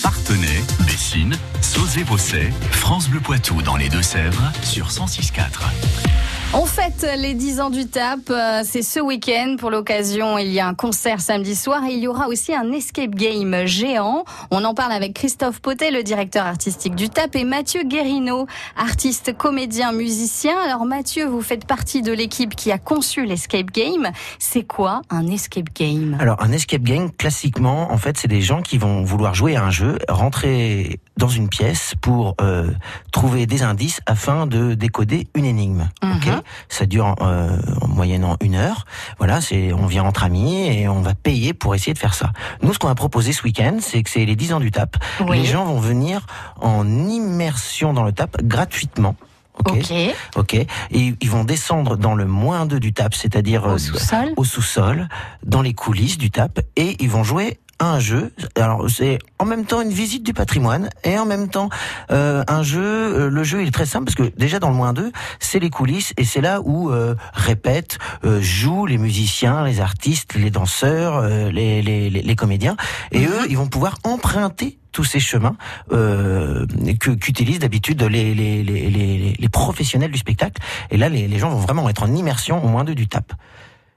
Partenay, 0.04 0.62
Bessines, 0.86 1.36
Sauzé-Vaucet, 1.62 2.52
France 2.72 3.10
Bleu 3.10 3.20
Poitou 3.20 3.62
dans 3.62 3.76
les 3.76 3.90
Deux-Sèvres 3.90 4.52
sur 4.64 4.88
106.4. 4.90 6.21
On 6.54 6.66
fête 6.66 7.08
les 7.18 7.34
10 7.34 7.62
ans 7.62 7.70
du 7.70 7.88
TAP, 7.88 8.30
euh, 8.30 8.62
c'est 8.66 8.82
ce 8.82 9.00
week-end. 9.00 9.56
Pour 9.58 9.72
l'occasion, 9.72 10.38
il 10.38 10.52
y 10.52 10.60
a 10.60 10.68
un 10.68 10.74
concert 10.74 11.22
samedi 11.22 11.56
soir 11.56 11.86
et 11.86 11.94
il 11.94 12.00
y 12.00 12.10
aura 12.10 12.28
aussi 12.28 12.54
un 12.54 12.74
escape 12.74 13.16
game 13.16 13.66
géant. 13.66 14.26
On 14.52 14.66
en 14.66 14.74
parle 14.74 14.92
avec 14.92 15.14
Christophe 15.14 15.62
Potet, 15.62 15.92
le 15.92 16.04
directeur 16.04 16.46
artistique 16.46 16.96
du 16.96 17.08
TAP, 17.08 17.38
et 17.38 17.46
Mathieu 17.46 17.84
Guérino, 17.84 18.48
artiste, 18.76 19.34
comédien, 19.38 19.94
musicien. 19.94 20.58
Alors 20.66 20.84
Mathieu, 20.84 21.26
vous 21.26 21.42
faites 21.42 21.66
partie 21.66 22.02
de 22.02 22.12
l'équipe 22.12 22.54
qui 22.54 22.70
a 22.74 22.78
conçu 22.78 23.26
l'escape 23.26 23.72
game. 23.72 24.10
C'est 24.38 24.64
quoi 24.64 25.04
un 25.10 25.28
escape 25.28 25.70
game? 25.74 26.18
Alors, 26.20 26.44
un 26.44 26.52
escape 26.52 26.84
game, 26.84 27.12
classiquement, 27.12 27.94
en 27.94 27.98
fait, 27.98 28.18
c'est 28.18 28.28
des 28.28 28.42
gens 28.42 28.62
qui 28.62 28.78
vont 28.78 29.04
vouloir 29.04 29.34
jouer 29.36 29.56
à 29.56 29.64
un 29.64 29.72
jeu, 29.72 29.98
rentrer 30.10 31.00
dans 31.16 31.30
une 31.30 31.48
pièce 31.48 31.94
pour 32.02 32.36
euh, 32.42 32.72
trouver 33.14 33.46
des 33.46 33.64
indices 33.64 34.02
afin 34.06 34.48
de 34.48 34.74
décoder 34.74 35.28
une 35.34 35.46
énigme. 35.46 35.88
Ok? 36.04 36.26
Mhm. 36.26 36.41
Ça 36.70 36.86
dure 36.86 37.16
euh, 37.22 37.58
en 37.82 37.88
moyennant 37.88 38.38
une 38.42 38.56
heure. 38.56 38.86
Voilà, 39.18 39.42
c'est 39.42 39.74
on 39.74 39.86
vient 39.86 40.04
entre 40.04 40.24
amis 40.24 40.68
et 40.68 40.88
on 40.88 41.02
va 41.02 41.14
payer 41.14 41.54
pour 41.54 41.76
essayer 41.76 41.94
de 41.94 42.00
faire 42.00 42.14
ça. 42.14 42.32
Nous, 42.62 42.74
ce 42.74 42.80
qu'on 42.80 42.90
a 42.90 42.96
proposé 42.96 43.34
ce 43.34 43.44
week-end, 43.44 43.78
c'est 43.80 44.04
que 44.04 44.10
c'est 44.10 44.26
les 44.26 44.36
10 44.36 44.54
ans 44.54 44.60
du 44.60 44.72
TAP. 44.72 44.98
Oui. 45.22 45.40
Les 45.40 45.46
gens 45.46 45.66
vont 45.66 45.80
venir 45.80 46.26
en 46.60 46.88
immersion 46.88 47.94
dans 47.94 48.04
le 48.04 48.12
TAP 48.12 48.44
gratuitement. 48.44 49.16
Ok. 49.60 49.78
Ok. 49.78 49.94
Ok. 50.38 50.54
Et 50.56 50.68
ils 50.92 51.30
vont 51.30 51.44
descendre 51.44 51.98
dans 51.98 52.16
le 52.16 52.26
moins 52.26 52.66
2 52.66 52.80
du 52.80 52.94
TAP, 52.94 53.14
c'est-à-dire 53.14 53.66
Au 53.66 53.72
euh, 53.72 53.78
sous-sol 53.78 54.34
sous-sol, 54.44 55.08
dans 55.46 55.62
les 55.62 55.74
coulisses 55.74 56.18
du 56.18 56.32
TAP, 56.32 56.62
et 56.76 56.98
ils 57.00 57.10
vont 57.10 57.24
jouer 57.24 57.60
un 57.82 58.00
jeu. 58.00 58.32
Alors 58.56 58.90
c'est 58.90 59.18
en 59.40 59.46
même 59.46 59.66
temps 59.66 59.82
une 59.82 59.90
visite 59.90 60.24
du 60.24 60.34
patrimoine 60.34 60.90
et 61.04 61.18
en 61.18 61.26
même 61.26 61.50
temps 61.50 61.70
euh, 62.12 62.44
un 62.48 62.64
jeu. 62.64 62.82
euh, 62.82 63.30
le 63.30 63.44
jeu 63.44 63.62
il 63.62 63.68
est 63.68 63.72
très 63.72 63.86
simple 63.86 64.06
parce 64.06 64.16
que 64.16 64.32
déjà 64.38 64.60
dans 64.60 64.70
le 64.70 64.76
moins 64.76 64.94
2, 64.94 65.12
c'est 65.40 65.60
les 65.60 65.70
coulisses 65.70 66.14
et 66.18 66.24
c'est 66.24 66.42
là 66.42 66.62
où 66.64 66.92
euh, 66.92 67.16
répètent, 67.34 67.98
euh, 68.24 68.40
jouent 68.42 68.86
les 68.86 68.98
musiciens, 68.98 69.66
les 69.66 69.80
artistes, 69.82 70.36
les 70.36 70.52
danseurs, 70.52 71.18
euh, 71.18 71.52
les, 71.52 71.82
les, 71.82 72.10
les, 72.10 72.22
les 72.22 72.36
comédiens. 72.36 72.78
Et 73.12 73.26
eux, 73.26 73.48
ils 73.50 73.58
vont 73.58 73.68
pouvoir 73.68 73.98
emprunter 74.04 74.78
tous 74.92 75.04
ces 75.06 75.20
chemins 75.20 75.56
euh, 75.92 76.66
que 77.00 77.12
qu'utilisent 77.12 77.60
d'habitude 77.60 78.02
les, 78.04 78.36
les, 78.36 78.62
les, 78.64 78.90
les, 78.90 79.36
les 79.40 79.50
professionnels 79.50 80.12
du 80.12 80.18
spectacle. 80.20 80.62
Et 80.92 80.98
là, 80.98 81.10
les, 81.10 81.28
les 81.28 81.40
gens 81.40 81.50
vont 81.50 81.60
vraiment 81.60 81.90
être 81.90 82.04
en 82.04 82.14
immersion 82.14 82.64
au 82.64 82.68
moins 82.68 82.84
2 82.84 82.94
du 82.94 83.08
TAP. 83.08 83.34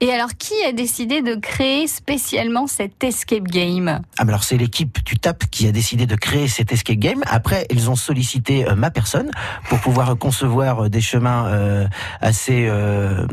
Et 0.01 0.11
alors, 0.11 0.35
qui 0.37 0.53
a 0.67 0.73
décidé 0.73 1.21
de 1.21 1.35
créer 1.35 1.87
spécialement 1.87 2.67
cet 2.67 3.01
escape 3.03 3.43
game? 3.43 4.01
Ah, 4.17 4.23
alors 4.27 4.43
c'est 4.43 4.57
l'équipe 4.57 5.03
du 5.05 5.17
TAP 5.17 5.45
qui 5.49 5.67
a 5.67 5.71
décidé 5.71 6.05
de 6.05 6.15
créer 6.15 6.49
cet 6.49 6.73
escape 6.73 6.97
game. 6.97 7.23
Après, 7.27 7.65
ils 7.69 7.89
ont 7.89 7.95
sollicité 7.95 8.67
euh, 8.67 8.75
ma 8.75 8.91
personne 8.91 9.31
pour 9.69 9.79
pouvoir 9.79 10.17
concevoir 10.17 10.85
euh, 10.85 10.89
des 10.89 10.99
chemins 10.99 11.47
euh, 11.47 11.87
assez 12.19 12.67
euh, 12.67 13.25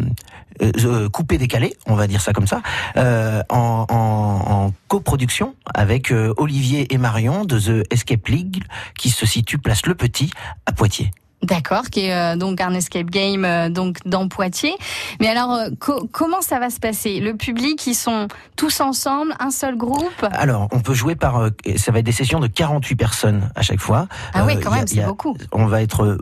coupés, 1.13 1.39
décalés, 1.39 1.75
on 1.87 1.95
va 1.95 2.07
dire 2.07 2.21
ça 2.21 2.33
comme 2.33 2.47
ça, 2.47 2.63
en, 2.97 3.43
en, 3.49 3.87
en 3.89 4.73
coproduction 4.87 5.57
avec 5.75 6.13
Olivier 6.37 6.93
et 6.95 6.99
Marion 6.99 7.45
de 7.45 7.59
The 7.59 7.93
Escape 7.93 8.29
League 8.29 8.63
qui 8.97 9.11
se 9.11 9.27
situe 9.27 9.59
place 9.59 9.87
Le 9.87 9.95
Petit 9.95 10.31
à 10.67 10.73
Poitiers. 10.73 11.11
D'accord, 11.43 11.85
qui 11.91 12.07
est 12.07 12.15
euh, 12.15 12.37
donc 12.37 12.61
un 12.61 12.73
escape 12.75 13.11
game 13.11 13.45
euh, 13.45 13.69
donc 13.69 13.99
dans 14.07 14.29
Poitiers. 14.29 14.75
Mais 15.21 15.27
alors, 15.29 15.53
euh, 15.53 15.69
co- 15.81 16.09
comment 16.13 16.41
ça 16.41 16.59
va 16.61 16.71
se 16.71 16.79
passer? 16.79 17.19
Le 17.21 17.35
public, 17.37 17.85
ils 17.87 17.95
sont 17.95 18.29
tous 18.57 18.81
ensemble, 18.81 19.35
un 19.41 19.51
seul 19.51 19.77
groupe? 19.77 20.25
Alors, 20.33 20.69
on 20.71 20.81
peut 20.81 20.95
jouer 20.95 21.17
par, 21.17 21.39
euh, 21.41 21.51
ça 21.77 21.91
va 21.91 21.99
être 21.99 22.07
des 22.07 22.13
sessions 22.13 22.39
de 22.41 22.47
48 22.47 22.95
personnes 22.97 23.51
à 23.57 23.63
chaque 23.63 23.81
fois. 23.81 24.07
Ah 24.35 24.45
oui, 24.47 24.55
Euh, 24.57 24.61
quand 24.63 24.71
même, 24.71 24.87
c'est 24.87 25.05
beaucoup. 25.05 25.37
On 25.53 25.67
va 25.67 25.83
être 25.83 26.19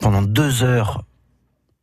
pendant 0.00 0.22
deux 0.22 0.62
heures 0.64 1.02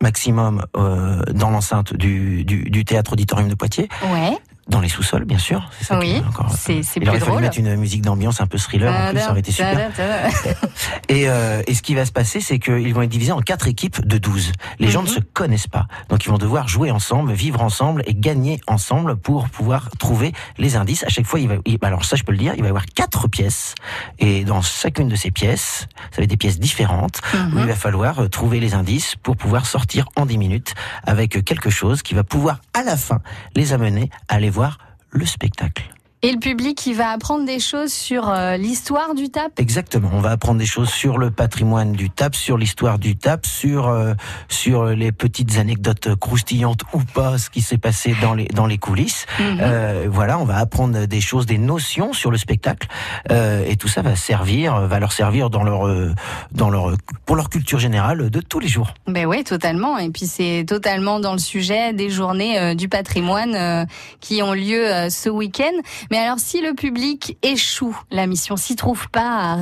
maximum 0.02 0.64
euh, 0.76 1.22
dans 1.32 1.50
l'enceinte 1.50 1.94
du, 1.94 2.44
du, 2.44 2.64
du 2.64 2.84
théâtre 2.84 3.14
auditorium 3.14 3.48
de 3.48 3.54
Poitiers, 3.54 3.88
Ouais. 4.12 4.36
Dans 4.68 4.80
les 4.80 4.88
sous-sols 4.88 5.24
bien 5.24 5.38
sûr. 5.38 5.68
C'est 5.78 5.84
ça 5.84 5.98
Oui, 5.98 6.22
encore. 6.28 6.50
c'est 6.56 6.82
c'est 6.82 6.96
Il 7.00 7.02
plus 7.02 7.08
aurait 7.10 7.18
fallu 7.20 7.30
drôle. 7.32 7.42
mettre 7.42 7.58
une 7.58 7.76
musique 7.76 8.02
d'ambiance 8.02 8.40
un 8.40 8.46
peu 8.46 8.58
thriller 8.58 8.92
en 8.94 9.10
plus, 9.10 9.20
ça 9.20 9.30
aurait 9.30 9.40
été 9.40 9.52
super. 9.52 9.90
Et, 11.08 11.28
euh, 11.28 11.62
et 11.66 11.74
ce 11.74 11.82
qui 11.82 11.94
va 11.94 12.06
se 12.06 12.12
passer, 12.12 12.40
c'est 12.40 12.58
qu'ils 12.58 12.94
vont 12.94 13.02
être 13.02 13.10
divisés 13.10 13.32
en 13.32 13.40
quatre 13.40 13.68
équipes 13.68 14.04
de 14.06 14.18
12. 14.18 14.52
Les 14.78 14.90
gens 14.90 15.02
ne 15.02 15.08
Mhm. 15.08 15.14
se 15.14 15.20
connaissent 15.20 15.66
pas. 15.66 15.86
Donc 16.08 16.24
ils 16.24 16.28
vont 16.30 16.38
devoir 16.38 16.66
jouer 16.68 16.90
ensemble, 16.90 17.32
vivre 17.32 17.60
ensemble 17.62 18.02
et 18.06 18.14
gagner 18.14 18.60
ensemble 18.66 19.16
pour 19.16 19.48
pouvoir 19.48 19.90
trouver 19.98 20.32
les 20.58 20.76
indices. 20.76 21.04
À 21.04 21.08
chaque 21.08 21.26
fois, 21.26 21.40
il 21.40 21.48
va, 21.48 21.54
il- 21.66 21.78
alors 21.82 22.04
ça 22.04 22.16
je 22.16 22.22
peux 22.22 22.32
le 22.32 22.38
dire, 22.38 22.54
il 22.56 22.60
va 22.62 22.66
y 22.66 22.70
avoir 22.70 22.86
quatre 22.86 23.28
pièces. 23.28 23.74
Et 24.18 24.44
dans 24.44 24.62
chacune 24.62 25.08
de 25.08 25.16
ces 25.16 25.30
pièces, 25.30 25.86
ça 26.10 26.16
va 26.18 26.22
être 26.24 26.30
des 26.30 26.36
pièces 26.36 26.58
différentes, 26.58 27.20
où 27.34 27.58
il 27.58 27.66
va 27.66 27.74
falloir 27.76 28.20
euh, 28.20 28.28
trouver 28.28 28.60
les 28.60 28.74
indices 28.74 29.14
pour 29.22 29.36
pouvoir 29.36 29.66
sortir 29.66 30.08
en 30.16 30.26
10 30.26 30.38
minutes 30.38 30.74
avec 31.06 31.36
euh, 31.36 31.42
quelque 31.42 31.70
chose 31.70 32.02
qui 32.02 32.14
va 32.14 32.24
pouvoir 32.24 32.58
à 32.72 32.82
la 32.82 32.96
fin 32.96 33.20
les 33.54 33.72
amener 33.72 34.10
à 34.28 34.34
aller 34.36 34.50
voir 34.54 34.78
le 35.10 35.26
spectacle. 35.26 35.93
Et 36.24 36.32
le 36.32 36.38
public, 36.38 36.86
il 36.86 36.94
va 36.94 37.10
apprendre 37.10 37.44
des 37.44 37.60
choses 37.60 37.92
sur 37.92 38.30
euh, 38.30 38.56
l'histoire 38.56 39.14
du 39.14 39.28
tap 39.28 39.52
Exactement. 39.58 40.08
On 40.14 40.22
va 40.22 40.30
apprendre 40.30 40.58
des 40.58 40.64
choses 40.64 40.88
sur 40.88 41.18
le 41.18 41.30
patrimoine 41.30 41.92
du 41.92 42.08
TAP, 42.08 42.34
sur 42.34 42.56
l'histoire 42.56 42.98
du 42.98 43.14
TAP, 43.14 43.44
sur 43.44 43.88
euh, 43.88 44.14
sur 44.48 44.86
les 44.86 45.12
petites 45.12 45.58
anecdotes 45.58 46.14
croustillantes 46.14 46.80
ou 46.94 47.00
pas, 47.00 47.36
ce 47.36 47.50
qui 47.50 47.60
s'est 47.60 47.76
passé 47.76 48.16
dans 48.22 48.32
les 48.32 48.46
dans 48.46 48.66
les 48.66 48.78
coulisses. 48.78 49.26
Mhm. 49.38 49.58
Euh, 49.60 50.06
voilà, 50.10 50.38
on 50.38 50.46
va 50.46 50.56
apprendre 50.56 51.04
des 51.04 51.20
choses, 51.20 51.44
des 51.44 51.58
notions 51.58 52.14
sur 52.14 52.30
le 52.30 52.38
spectacle, 52.38 52.88
euh, 53.30 53.62
et 53.68 53.76
tout 53.76 53.88
ça 53.88 54.00
va 54.00 54.16
servir, 54.16 54.80
va 54.80 55.00
leur 55.00 55.12
servir 55.12 55.50
dans 55.50 55.62
leur 55.62 55.86
euh, 55.86 56.14
dans 56.52 56.70
leur 56.70 56.94
pour 57.26 57.36
leur 57.36 57.50
culture 57.50 57.78
générale 57.78 58.30
de 58.30 58.40
tous 58.40 58.60
les 58.60 58.68
jours. 58.68 58.94
Ben 59.06 59.26
oui, 59.26 59.44
totalement. 59.44 59.98
Et 59.98 60.08
puis 60.08 60.24
c'est 60.24 60.64
totalement 60.66 61.20
dans 61.20 61.32
le 61.32 61.38
sujet 61.38 61.92
des 61.92 62.08
journées 62.08 62.74
du 62.74 62.88
patrimoine 62.88 63.86
qui 64.20 64.42
ont 64.42 64.54
lieu 64.54 64.88
ce 65.10 65.28
week-end. 65.28 65.74
Mais 66.14 66.20
alors, 66.20 66.38
si 66.38 66.60
le 66.60 66.74
public 66.74 67.36
échoue 67.42 67.98
la 68.12 68.28
mission, 68.28 68.56
s'ils 68.56 68.76
trouvent 68.76 69.10
pas, 69.10 69.58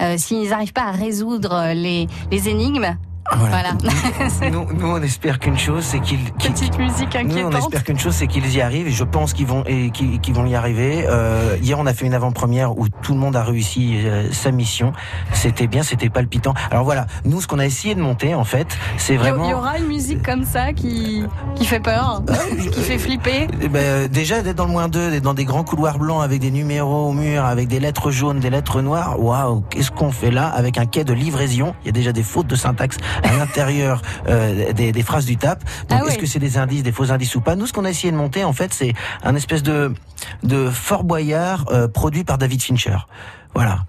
euh, 0.00 0.16
s'ils 0.18 0.48
n'arrivent 0.48 0.72
pas 0.72 0.86
à 0.86 0.90
résoudre 0.90 1.52
euh, 1.52 1.74
les 1.74 2.08
énigmes, 2.48 2.96
voilà. 3.30 3.72
nous, 4.50 4.66
nous, 4.74 4.86
on 4.88 5.00
espère 5.02 5.38
qu'une 5.38 5.58
chose, 5.58 5.84
c'est 5.84 6.00
qu'ils 6.00 6.32
qu'ils- 6.34 6.52
Petite 6.52 6.78
musique 6.78 7.16
Nous, 7.24 7.38
on 7.38 7.50
espère 7.52 7.84
qu'une 7.84 7.98
chose, 7.98 8.14
c'est 8.14 8.26
qu'ils 8.26 8.52
y 8.54 8.60
arrivent, 8.60 8.88
et 8.88 8.92
je 8.92 9.04
pense 9.04 9.32
qu'ils 9.32 9.46
vont 9.46 9.64
et 9.66 9.90
qu'ils 9.90 10.34
vont 10.34 10.44
y 10.46 10.54
arriver. 10.54 11.06
Euh, 11.08 11.56
hier, 11.62 11.78
on 11.78 11.86
a 11.86 11.94
fait 11.94 12.04
une 12.06 12.14
avant-première 12.14 12.76
où 12.78 12.88
tout 12.88 13.14
le 13.14 13.20
monde 13.20 13.36
a 13.36 13.42
réussi 13.44 14.02
euh, 14.04 14.30
sa 14.32 14.50
mission. 14.50 14.92
C'était 15.32 15.66
bien, 15.66 15.82
c'était 15.82 16.10
palpitant. 16.10 16.52
Alors 16.70 16.84
voilà, 16.84 17.06
nous, 17.24 17.40
ce 17.40 17.46
qu'on 17.46 17.58
a 17.58 17.66
essayé 17.66 17.94
de 17.94 18.00
monter, 18.00 18.34
en 18.34 18.44
fait, 18.44 18.66
c'est 18.96 19.16
vraiment. 19.16 19.44
Il 19.44 19.50
y 19.50 19.54
aura 19.54 19.78
une 19.78 19.86
musique 19.86 20.22
comme 20.22 20.44
ça 20.44 20.72
qui, 20.72 21.24
qui 21.54 21.64
fait 21.64 21.80
peur, 21.80 22.22
qui 22.72 22.80
fait 22.80 22.98
flipper. 22.98 23.46
Eh 23.60 23.68
ben, 23.68 23.78
euh, 23.80 24.08
déjà 24.08 24.42
d'être 24.42 24.56
dans 24.56 24.66
le 24.66 24.72
moins 24.72 24.88
2, 24.88 25.10
d'être 25.10 25.22
dans 25.22 25.34
des 25.34 25.44
grands 25.44 25.64
couloirs 25.64 25.98
blancs 25.98 26.22
avec 26.22 26.40
des 26.40 26.50
numéros 26.50 27.08
au 27.08 27.12
mur, 27.12 27.44
avec 27.44 27.68
des 27.68 27.80
lettres 27.80 28.10
jaunes, 28.10 28.40
des 28.40 28.50
lettres 28.50 28.82
noires. 28.82 29.20
Waouh, 29.22 29.62
qu'est-ce 29.70 29.90
qu'on 29.90 30.10
fait 30.10 30.30
là 30.30 30.48
avec 30.48 30.76
un 30.76 30.86
quai 30.86 31.04
de 31.04 31.12
livraison? 31.12 31.74
Il 31.82 31.86
y 31.86 31.88
a 31.88 31.92
déjà 31.92 32.12
des 32.12 32.22
fautes 32.22 32.46
de 32.48 32.56
syntaxe 32.56 32.96
à 33.22 33.32
l'intérieur 33.36 34.02
euh, 34.28 34.72
des, 34.72 34.92
des 34.92 35.02
phrases 35.02 35.26
du 35.26 35.36
TAP. 35.36 35.62
Donc 35.88 36.00
Ah 36.02 36.06
est-ce 36.06 36.14
oui. 36.16 36.20
que 36.20 36.26
c'est 36.26 36.38
des 36.38 36.58
indices, 36.58 36.82
des 36.82 36.92
faux 36.92 37.10
indices 37.12 37.34
ou 37.34 37.40
pas? 37.40 37.56
Nous, 37.56 37.66
ce 37.66 37.72
qu'on 37.72 37.84
a 37.84 37.90
essayé 37.90 38.10
de 38.12 38.16
monter, 38.16 38.44
en 38.44 38.52
fait, 38.52 38.72
c'est 38.74 38.94
un 39.22 39.34
espèce 39.36 39.62
de 39.62 39.92
de 40.42 40.70
Fort 40.70 41.04
Boyard 41.04 41.64
euh, 41.70 41.88
produit 41.88 42.24
par 42.24 42.38
David 42.38 42.62
Fincher. 42.62 42.96
Voilà. 43.54 43.84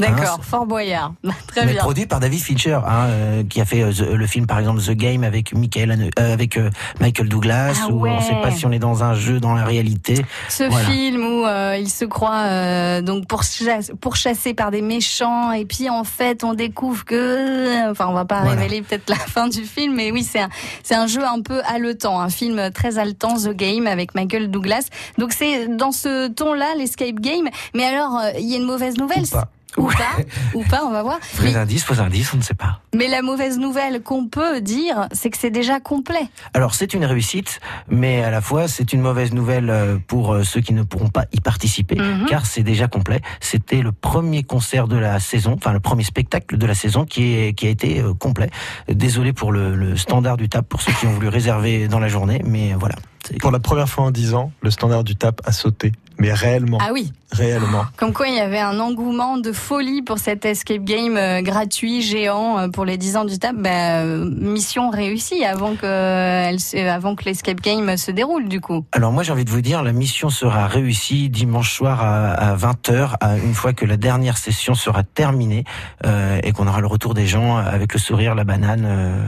D'accord, 0.00 0.36
Hein, 0.38 0.42
Fort 0.42 0.66
Boyard. 0.66 1.12
Très 1.48 1.66
mais 1.66 1.72
bien. 1.72 1.82
produit 1.82 2.06
par 2.06 2.20
David 2.20 2.40
Fincher, 2.40 2.78
hein, 2.86 3.06
euh, 3.08 3.42
qui 3.48 3.60
a 3.60 3.64
fait 3.64 3.82
euh, 3.82 3.92
The- 3.92 4.12
le 4.14 4.26
film 4.26 4.46
par 4.46 4.58
exemple 4.58 4.80
The 4.80 4.92
Game 4.92 5.24
avec 5.24 5.52
Michael, 5.54 6.10
euh, 6.18 6.32
avec 6.32 6.56
euh, 6.56 6.70
Michael 7.00 7.28
Douglas, 7.28 7.74
Ah 7.84 7.88
où 7.90 8.06
on 8.06 8.16
ne 8.16 8.20
sait 8.22 8.40
pas 8.42 8.50
si 8.52 8.64
on 8.66 8.70
est 8.72 8.78
dans 8.78 9.02
un 9.02 9.14
jeu, 9.14 9.40
dans 9.40 9.54
la 9.54 9.64
réalité. 9.64 10.24
Ce 10.48 10.64
Voilà. 10.64 10.86
film 10.88 11.24
où 11.24 11.46
euh, 11.46 11.76
il 11.78 11.88
se 11.90 12.04
croit 12.04 12.44
euh, 12.46 13.02
donc 13.02 13.26
pourchassé, 13.26 13.92
pourchassé 14.00 14.54
par 14.54 14.70
des 14.70 14.82
méchants 14.82 15.52
et 15.52 15.64
puis 15.64 15.88
en 15.90 16.04
fait 16.04 16.44
on 16.44 16.54
découvre 16.54 17.04
que 17.04 17.90
enfin 17.90 18.06
on 18.08 18.12
va 18.14 18.24
pas 18.24 18.42
Voilà. 18.42 18.60
révéler 18.60 18.82
peut-être 18.82 19.08
la 19.10 19.16
fin 19.34 19.48
du 19.48 19.64
film 19.64 19.94
mais 19.96 20.10
oui 20.12 20.22
c'est 20.22 20.40
un 20.40 20.48
c'est 20.82 20.94
un 20.94 21.06
jeu 21.06 21.24
un 21.24 21.40
peu 21.40 21.60
haletant 21.66 22.20
un 22.20 22.28
film 22.28 22.70
très 22.72 22.98
haletant 22.98 23.34
The 23.36 23.50
Game 23.50 23.86
avec 23.86 24.14
Michael 24.14 24.50
Douglas 24.50 24.86
donc 25.18 25.32
c'est 25.32 25.68
dans 25.68 25.92
ce 25.92 26.28
ton 26.28 26.52
là 26.54 26.74
l'escape 26.76 27.16
game 27.20 27.48
mais 27.74 27.84
alors 27.84 28.20
il 28.38 28.46
y 28.46 28.54
a 28.54 28.58
une 28.58 28.64
mauvaise 28.66 28.96
nouvelle 28.96 29.24
Ou 29.24 29.28
pas. 29.28 29.48
Ou 29.76 29.86
pas 29.86 30.16
ou 30.54 30.64
pas 30.64 30.82
on 30.84 30.90
va 30.90 31.02
voir 31.02 31.18
Vrais 31.34 31.50
mais, 31.50 31.56
indices, 31.56 31.84
faux 31.84 32.00
indices, 32.00 32.32
on 32.34 32.38
ne 32.38 32.42
sait 32.42 32.54
pas. 32.54 32.80
mais 32.94 33.06
la 33.08 33.22
mauvaise 33.22 33.58
nouvelle 33.58 34.02
qu'on 34.02 34.26
peut 34.26 34.60
dire 34.60 35.08
c'est 35.12 35.30
que 35.30 35.36
c'est 35.38 35.50
déjà 35.50 35.78
complet 35.80 36.28
Alors 36.54 36.74
c'est 36.74 36.94
une 36.94 37.04
réussite, 37.04 37.60
mais 37.88 38.24
à 38.24 38.30
la 38.30 38.40
fois 38.40 38.66
c'est 38.68 38.92
une 38.92 39.00
mauvaise 39.00 39.32
nouvelle 39.32 39.70
euh, 39.70 39.98
pour 40.06 40.32
euh, 40.32 40.42
ceux 40.44 40.60
qui 40.60 40.72
ne 40.72 40.82
pourront 40.82 41.08
pas 41.10 41.26
y 41.32 41.40
participer, 41.40 41.96
Mhm. 41.96 42.26
car 42.26 42.46
c'est 42.46 42.62
déjà 42.62 42.88
complet. 42.88 43.20
C'était 43.40 43.82
le 43.82 43.92
premier 43.92 44.42
concert 44.42 44.88
de 44.88 44.96
la 44.96 45.20
saison, 45.20 45.54
enfin 45.56 45.72
le 45.72 45.80
premier 45.80 46.04
spectacle 46.04 46.56
de 46.56 46.66
la 46.66 46.74
saison 46.74 47.04
qui, 47.04 47.34
est, 47.34 47.52
qui 47.52 47.66
a 47.66 47.70
été 47.70 48.00
euh, 48.00 48.14
complet. 48.14 48.50
Désolé 48.88 49.32
pour 49.32 49.52
le, 49.52 49.74
le 49.76 49.96
standard 49.96 50.36
du 50.36 50.48
TAP, 50.48 50.66
pour 50.68 50.80
ceux 50.80 50.92
qui 50.92 51.06
ont 51.06 51.12
voulu 51.12 51.28
réserver 51.28 51.88
dans 51.88 51.98
la 51.98 52.08
journée, 52.08 52.40
mais 52.44 52.74
voilà. 52.74 52.94
C'est- 53.26 53.38
Pour 53.38 53.50
la 53.50 53.58
première 53.60 53.88
fois 53.88 54.04
en 54.04 54.10
10 54.10 54.34
ans, 54.34 54.52
le 54.62 54.70
standard 54.70 55.04
du 55.04 55.14
TAP 55.16 55.40
a 55.44 55.52
sauté. 55.52 55.92
Mais 56.18 56.32
réellement, 56.32 56.78
ah 56.80 56.90
oui 56.92 57.12
réellement. 57.30 57.84
Comme 57.98 58.12
quoi, 58.14 58.26
il 58.28 58.34
y 58.34 58.40
avait 58.40 58.58
un 58.58 58.80
engouement 58.80 59.36
de 59.36 59.52
folie 59.52 60.00
pour 60.02 60.18
cet 60.18 60.44
escape 60.46 60.82
game 60.82 61.16
euh, 61.16 61.42
gratuit, 61.42 62.00
géant, 62.02 62.58
euh, 62.58 62.68
pour 62.68 62.84
les 62.86 62.96
10 62.96 63.16
ans 63.18 63.24
du 63.26 63.38
TAP. 63.38 63.54
Bah, 63.56 64.00
euh, 64.02 64.24
mission 64.30 64.88
réussie 64.90 65.44
avant 65.44 65.76
que, 65.76 65.84
elle 65.86 66.58
se- 66.58 66.76
avant 66.76 67.14
que 67.14 67.24
l'escape 67.24 67.60
game 67.60 67.96
se 67.98 68.10
déroule, 68.10 68.48
du 68.48 68.60
coup. 68.60 68.84
Alors 68.92 69.12
moi 69.12 69.22
j'ai 69.22 69.32
envie 69.32 69.44
de 69.44 69.50
vous 69.50 69.60
dire, 69.60 69.82
la 69.82 69.92
mission 69.92 70.30
sera 70.30 70.66
réussie 70.66 71.28
dimanche 71.28 71.72
soir 71.72 72.02
à, 72.02 72.30
à 72.32 72.56
20h, 72.56 73.16
une 73.44 73.54
fois 73.54 73.72
que 73.74 73.84
la 73.84 73.96
dernière 73.98 74.38
session 74.38 74.74
sera 74.74 75.02
terminée 75.02 75.64
euh, 76.06 76.40
et 76.42 76.52
qu'on 76.52 76.66
aura 76.66 76.80
le 76.80 76.86
retour 76.86 77.12
des 77.14 77.26
gens 77.26 77.56
avec 77.58 77.92
le 77.92 77.98
sourire, 78.00 78.34
la 78.34 78.44
banane. 78.44 78.84
euh, 78.86 79.24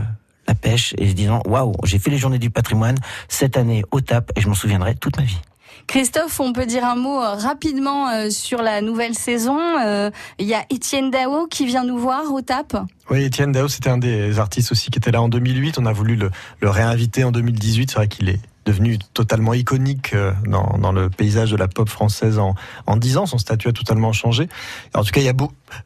la 0.49 0.55
pêche 0.57 0.95
et 0.99 1.09
se 1.09 1.13
disant 1.15 1.43
waouh 1.47 1.75
j'ai 1.85 2.01
fait 2.01 2.11
les 2.11 2.19
journées 2.19 2.41
du 2.41 2.51
patrimoine 2.51 2.97
cette 3.29 3.57
année 3.57 3.85
au 3.93 4.01
TAP 4.01 4.33
et 4.35 4.41
je 4.41 4.49
m'en 4.49 4.55
souviendrai 4.55 4.97
toute 4.97 5.17
ma 5.17 5.23
vie. 5.23 5.39
Christophe, 5.87 6.41
on 6.41 6.53
peut 6.53 6.67
dire 6.67 6.85
un 6.85 6.95
mot 6.95 7.21
euh, 7.21 7.35
rapidement 7.35 8.09
euh, 8.09 8.31
sur 8.31 8.63
la 8.63 8.81
nouvelle 8.81 9.15
saison. 9.15 9.59
Euh, 9.85 10.11
Il 10.39 10.47
y 10.47 10.55
a 10.55 10.65
Étienne 10.71 11.11
Dao 11.11 11.47
qui 11.47 11.67
vient 11.67 11.85
nous 11.85 11.99
voir 11.99 12.33
au 12.33 12.41
TAP. 12.41 12.77
Oui, 13.11 13.25
Étienne 13.25 13.53
Dao, 13.53 13.67
c'était 13.69 13.91
un 13.91 13.99
des 13.99 14.39
artistes 14.39 14.71
aussi 14.73 14.91
qui 14.91 14.99
était 14.99 15.11
là 15.11 15.21
en 15.21 15.29
2008. 15.29 15.79
On 15.79 15.87
a 15.87 15.93
voulu 15.93 16.17
le, 16.17 16.31
réinviter 16.63 17.25
en 17.25 17.33
2018. 17.33 17.91
C'est 17.91 17.97
vrai 17.97 18.09
qu'il 18.09 18.29
est 18.29 18.39
devenu 18.67 18.99
totalement 19.15 19.55
iconique 19.55 20.13
euh, 20.15 20.33
dans, 20.47 20.93
le 20.93 21.11
paysage 21.11 21.51
de 21.51 21.57
la 21.57 21.67
pop 21.67 21.89
française 21.89 22.39
en, 22.39 22.55
en 22.87 22.97
10 22.97 23.17
ans. 23.17 23.27
Son 23.27 23.39
statut 23.39 23.69
a 23.69 23.73
totalement 23.73 24.13
changé. 24.13 24.49
En 24.95 25.03
tout 25.03 25.11
cas, 25.11 25.21
il 25.21 25.25
y 25.25 25.29
a 25.29 25.35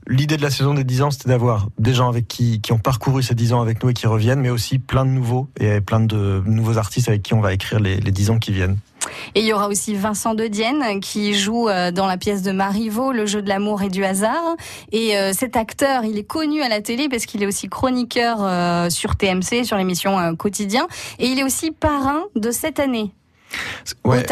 l'idée 0.07 0.37
de 0.37 0.43
la 0.43 0.51
saison 0.51 0.75
des 0.75 0.85
10 0.85 1.03
ans, 1.03 1.11
c'était 1.11 1.31
d'avoir 1.31 1.69
des 1.79 1.95
gens 1.95 2.09
avec 2.09 2.29
qui, 2.29 2.61
qui 2.61 2.73
ont 2.73 2.79
parcouru 2.79 3.23
ces 3.23 3.35
10 3.35 3.53
ans 3.55 3.63
avec 3.63 3.83
nous 3.83 3.91
et 3.91 3.95
qui 3.95 4.07
reviennent, 4.07 4.41
mais 4.41 4.51
aussi 4.51 4.79
plein 4.79 5.05
de 5.05 5.11
nouveaux 5.11 5.49
et 5.59 5.81
plein 5.81 6.01
de 6.01 6.43
nouveaux 6.45 6.79
artistes 6.79 7.09
avec 7.09 7.23
qui 7.23 7.35
on 7.35 7.41
va 7.41 7.53
écrire 7.53 7.81
les, 7.81 7.97
les 7.97 8.13
10 8.13 8.31
ans 8.31 8.39
qui 8.39 8.53
viennent. 8.53 8.77
Et 9.35 9.41
il 9.41 9.47
y 9.47 9.53
aura 9.53 9.69
aussi 9.69 9.95
Vincent 9.95 10.35
De 10.35 10.47
Dienne 10.47 11.01
qui 11.01 11.35
joue 11.35 11.69
euh, 11.69 11.91
dans 11.91 12.07
la 12.07 12.17
pièce 12.17 12.43
de 12.43 12.53
Marivaux, 12.53 13.13
Le 13.13 13.27
jeu 13.27 13.43
de 13.43 13.49
l'amour 13.49 13.83
et 13.83 13.89
du 13.89 14.05
hasard. 14.05 14.57
Et 14.93 15.17
euh, 15.17 15.33
cet 15.33 15.57
acteur, 15.57 16.05
il 16.05 16.19
est 16.19 16.25
connu 16.25 16.63
à 16.63 16.69
la 16.69 16.81
télé 16.81 17.09
parce 17.09 17.27
qu'il 17.27 17.43
est 17.43 17.47
aussi 17.47 17.69
chroniqueur 17.69 18.39
euh, 18.41 18.91
sur 18.91 19.17
TMC, 19.17 19.65
sur 19.65 19.77
l'émission 19.77 20.35
Quotidien. 20.37 20.87
Et 21.19 21.27
il 21.27 21.39
est 21.39 21.45
aussi 21.45 21.71
parrain 21.71 22.23
de 22.37 22.51
cette 22.51 22.81
année 22.81 23.13
Ouais. 24.05 24.25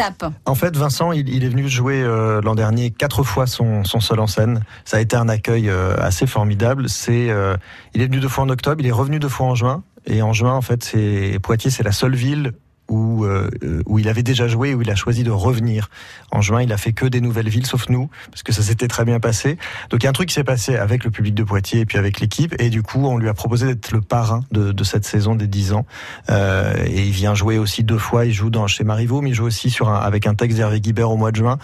En 0.45 0.55
fait, 0.55 0.75
Vincent, 0.75 1.11
il, 1.11 1.29
il 1.29 1.43
est 1.43 1.49
venu 1.49 1.67
jouer 1.67 2.01
euh, 2.01 2.41
l'an 2.41 2.55
dernier 2.55 2.91
quatre 2.91 3.23
fois 3.23 3.47
son, 3.47 3.83
son 3.83 3.99
seul 3.99 4.19
en 4.19 4.27
scène. 4.27 4.61
Ça 4.85 4.97
a 4.97 4.99
été 4.99 5.15
un 5.15 5.29
accueil 5.29 5.69
euh, 5.69 5.95
assez 5.97 6.27
formidable. 6.27 6.89
C'est, 6.89 7.29
euh, 7.29 7.55
il 7.93 8.01
est 8.01 8.05
venu 8.05 8.19
deux 8.19 8.27
fois 8.27 8.43
en 8.43 8.49
octobre, 8.49 8.77
il 8.79 8.87
est 8.87 8.91
revenu 8.91 9.19
deux 9.19 9.29
fois 9.29 9.47
en 9.47 9.55
juin. 9.55 9.83
Et 10.05 10.21
en 10.21 10.33
juin, 10.33 10.53
en 10.53 10.61
fait, 10.61 10.83
c'est 10.83 11.39
Poitiers, 11.41 11.71
c'est 11.71 11.83
la 11.83 11.91
seule 11.91 12.15
ville 12.15 12.53
où, 12.93 13.25
euh, 13.25 13.49
où 13.85 13.99
il 13.99 14.07
avait 14.07 14.23
déjà 14.23 14.47
joué, 14.47 14.73
où 14.73 14.81
il 14.81 14.89
a 14.89 14.95
choisi 14.95 15.23
de 15.23 15.31
revenir. 15.31 15.89
En 16.31 16.41
juin, 16.41 16.61
il 16.61 16.71
a 16.71 16.77
fait 16.77 16.93
que 16.93 17.05
des 17.05 17.21
nouvelles 17.21 17.49
villes, 17.49 17.65
sauf 17.65 17.89
nous, 17.89 18.09
parce 18.31 18.43
que 18.43 18.51
ça 18.51 18.61
s'était 18.61 18.87
très 18.87 19.05
bien 19.05 19.19
passé. 19.19 19.57
Donc 19.89 20.03
il 20.03 20.05
y 20.05 20.07
a 20.07 20.09
un 20.09 20.13
truc 20.13 20.29
qui 20.29 20.35
s'est 20.35 20.43
passé 20.43 20.75
avec 20.75 21.03
le 21.03 21.11
public 21.11 21.33
de 21.33 21.43
Poitiers 21.43 21.81
et 21.81 21.85
puis 21.85 21.97
avec 21.97 22.19
l'équipe, 22.19 22.55
et 22.59 22.69
du 22.69 22.83
coup, 22.83 23.05
on 23.05 23.17
lui 23.17 23.29
a 23.29 23.33
proposé 23.33 23.67
d'être 23.67 23.91
le 23.91 24.01
parrain 24.01 24.41
de, 24.51 24.83
cette 24.83 25.05
saison 25.05 25.35
des 25.35 25.47
10 25.47 25.73
ans. 25.73 25.85
Euh, 26.29 26.73
et 26.85 27.05
il 27.05 27.11
vient 27.11 27.35
jouer 27.35 27.57
aussi 27.57 27.83
deux 27.83 27.97
fois, 27.97 28.25
il 28.25 28.33
joue 28.33 28.49
dans, 28.49 28.67
chez 28.67 28.83
Marivaux, 28.83 29.21
mais 29.21 29.29
il 29.29 29.33
joue 29.33 29.45
aussi 29.45 29.75
avec 29.85 30.27
un 30.27 30.35
texte 30.35 30.57
d'Hervé 30.57 30.81
Guibert 30.81 31.09
au 31.09 31.17
mois 31.17 31.31
de 31.31 31.37
juin. 31.37 31.57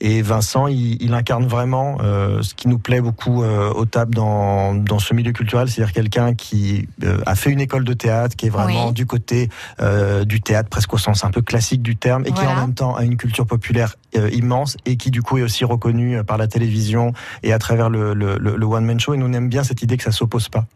Et 0.00 0.22
Vincent, 0.22 0.66
il, 0.66 1.00
il 1.02 1.14
incarne 1.14 1.46
vraiment 1.46 1.98
euh, 2.02 2.42
ce 2.42 2.54
qui 2.54 2.68
nous 2.68 2.78
plaît 2.78 3.00
beaucoup 3.00 3.42
euh, 3.42 3.72
au 3.72 3.86
TAP 3.86 4.10
dans, 4.10 4.74
dans 4.74 4.98
ce 4.98 5.14
milieu 5.14 5.32
culturel, 5.32 5.68
c'est-à-dire 5.68 5.92
quelqu'un 5.94 6.34
qui 6.34 6.88
euh, 7.04 7.18
a 7.24 7.34
fait 7.34 7.50
une 7.50 7.60
école 7.60 7.84
de 7.84 7.92
théâtre, 7.94 8.36
qui 8.36 8.46
est 8.46 8.50
vraiment 8.50 8.88
Oui. 8.88 8.92
du 8.92 9.06
côté 9.06 9.48
euh, 9.80 10.24
du 10.24 10.40
théâtre, 10.40 10.68
presque 10.68 10.92
au 10.92 10.98
sens 10.98 11.24
un 11.24 11.30
peu 11.30 11.42
classique 11.42 11.80
du 11.80 11.96
terme, 11.96 12.24
et 12.26 12.32
qui 12.32 12.44
en 12.44 12.56
même 12.56 12.74
temps 12.74 12.96
a 12.96 13.04
une 13.04 13.16
culture 13.16 13.46
populaire 13.46 13.94
immense 14.32 14.76
et 14.84 14.96
qui 14.96 15.10
du 15.10 15.22
coup 15.22 15.38
est 15.38 15.42
aussi 15.42 15.64
reconnu 15.64 16.22
par 16.24 16.38
la 16.38 16.46
télévision 16.48 17.12
et 17.42 17.52
à 17.52 17.58
travers 17.58 17.88
le, 17.88 18.14
le, 18.14 18.36
le, 18.38 18.56
le 18.56 18.66
one-man 18.66 19.00
show. 19.00 19.14
Et 19.14 19.16
nous 19.16 19.26
on 19.26 19.32
aime 19.32 19.48
bien 19.48 19.64
cette 19.64 19.82
idée 19.82 19.96
que 19.96 20.04
ça 20.04 20.12
s'oppose 20.12 20.48
pas. 20.48 20.66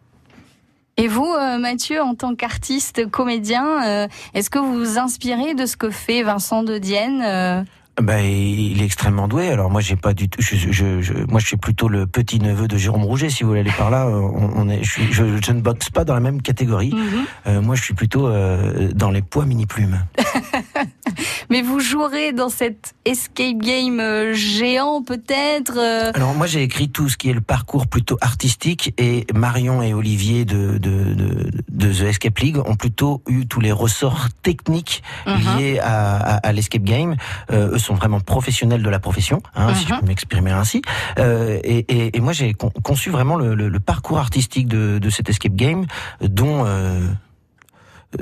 Et 0.97 1.07
vous, 1.07 1.33
Mathieu, 1.61 2.03
en 2.03 2.17
tant 2.17 2.35
qu'artiste, 2.35 3.09
comédien, 3.09 4.09
est-ce 4.35 4.51
que 4.51 4.59
vous 4.59 4.75
vous 4.75 4.99
inspirez 4.99 5.55
de 5.55 5.65
ce 5.65 5.77
que 5.77 5.91
fait 5.91 6.25
Vincent 6.25 6.65
de 6.65 6.79
Dienne 6.79 7.65
euh, 7.99 8.03
Ben, 8.03 8.25
il 8.25 8.81
est 8.81 8.85
extrêmement 8.85 9.29
doué. 9.29 9.49
Alors 9.49 9.71
moi, 9.71 9.81
j'ai 9.81 9.97
pas 9.97 10.15
du 10.15 10.29
tout. 10.29 10.41
Je, 10.43 10.57
je, 10.57 11.01
je- 11.03 11.13
moi, 11.29 11.41
je 11.41 11.47
suis 11.47 11.57
plutôt 11.57 11.89
le 11.89 12.07
petit 12.07 12.39
neveu 12.41 12.69
de 12.69 12.77
Jérôme 12.77 13.05
Rouget. 13.05 13.31
Si 13.31 13.43
vous 13.43 13.51
voulez 13.51 13.61
aller 13.61 13.73
par 13.77 13.91
là, 13.91 14.07
on, 14.09 14.51
on 14.57 14.69
est. 14.69 14.83
Je, 14.83 14.91
suis- 14.91 15.13
je, 15.13 15.25
je 15.45 15.53
ne 15.53 15.61
boxe 15.61 15.91
pas 15.91 16.05
dans 16.05 16.15
la 16.15 16.21
même 16.21 16.43
catégorie. 16.43 16.93
mhm. 16.95 17.25
Euh, 17.47 17.61
moi, 17.61 17.75
je 17.75 17.83
suis 17.83 17.95
plutôt 17.95 18.27
euh, 18.29 18.91
dans 18.95 19.11
les 19.11 19.23
poids 19.23 19.45
mini 19.47 19.67
plumes. 19.67 20.05
Mais 21.51 21.63
vous 21.63 21.81
jouerez 21.81 22.33
dans 22.33 22.49
cet 22.51 22.95
escape 23.05 23.57
game 23.59 24.01
euh, 24.01 24.35
géant, 24.35 25.03
peut-être 25.03 25.79
euh, 25.79 26.11
Alors 26.15 26.35
moi, 26.35 26.47
j'ai 26.47 26.63
écrit 26.63 26.89
tout 26.91 27.09
ce 27.09 27.17
qui 27.17 27.31
est 27.31 27.33
le 27.33 27.41
parcours 27.41 27.87
plutôt 27.87 28.19
artistique 28.21 28.93
et 28.99 29.27
Marion 29.35 29.83
et 29.83 29.95
Olivier 29.95 30.45
de 30.45 30.79
de, 30.79 31.15
de, 31.15 31.51
de 31.69 31.93
The 31.93 32.03
Escape 32.03 32.39
League 32.39 32.59
ont 32.59 32.77
plutôt 32.77 33.23
eu 33.29 33.47
tous 33.47 33.61
les 33.61 33.73
ressorts 33.73 34.29
techniques 34.43 35.03
Mhm. 35.27 35.57
liés 35.59 35.79
à, 35.81 36.17
à, 36.17 36.35
à 36.37 36.53
l'escape 36.53 36.83
game. 36.83 37.17
Euh, 37.51 37.73
eux 37.75 37.79
sont 37.79 37.95
vraiment 37.95 38.21
professionnels 38.21 38.83
de 38.83 38.91
la 38.91 38.99
profession, 38.99 39.41
hein, 39.55 39.75
si 39.75 39.87
je 39.87 39.93
Mhm. 39.95 40.01
peux 40.01 40.07
m'exprimer 40.07 40.51
ainsi. 40.51 40.83
Euh, 41.19 41.59
et, 41.65 41.79
et, 41.89 42.17
et 42.17 42.21
moi, 42.21 42.33
j'ai 42.33 42.55
con- 42.55 42.73
conçu 42.83 43.11
vraiment 43.11 43.37
le, 43.37 43.55
le, 43.55 43.69
le 43.69 43.81
parcours 43.81 44.19
artistique 44.19 44.69
de, 44.69 44.99
de 44.99 45.11
cet 45.11 45.29
escape 45.29 45.55
game, 45.55 45.87
dont 46.21 46.65
euh, 46.67 47.01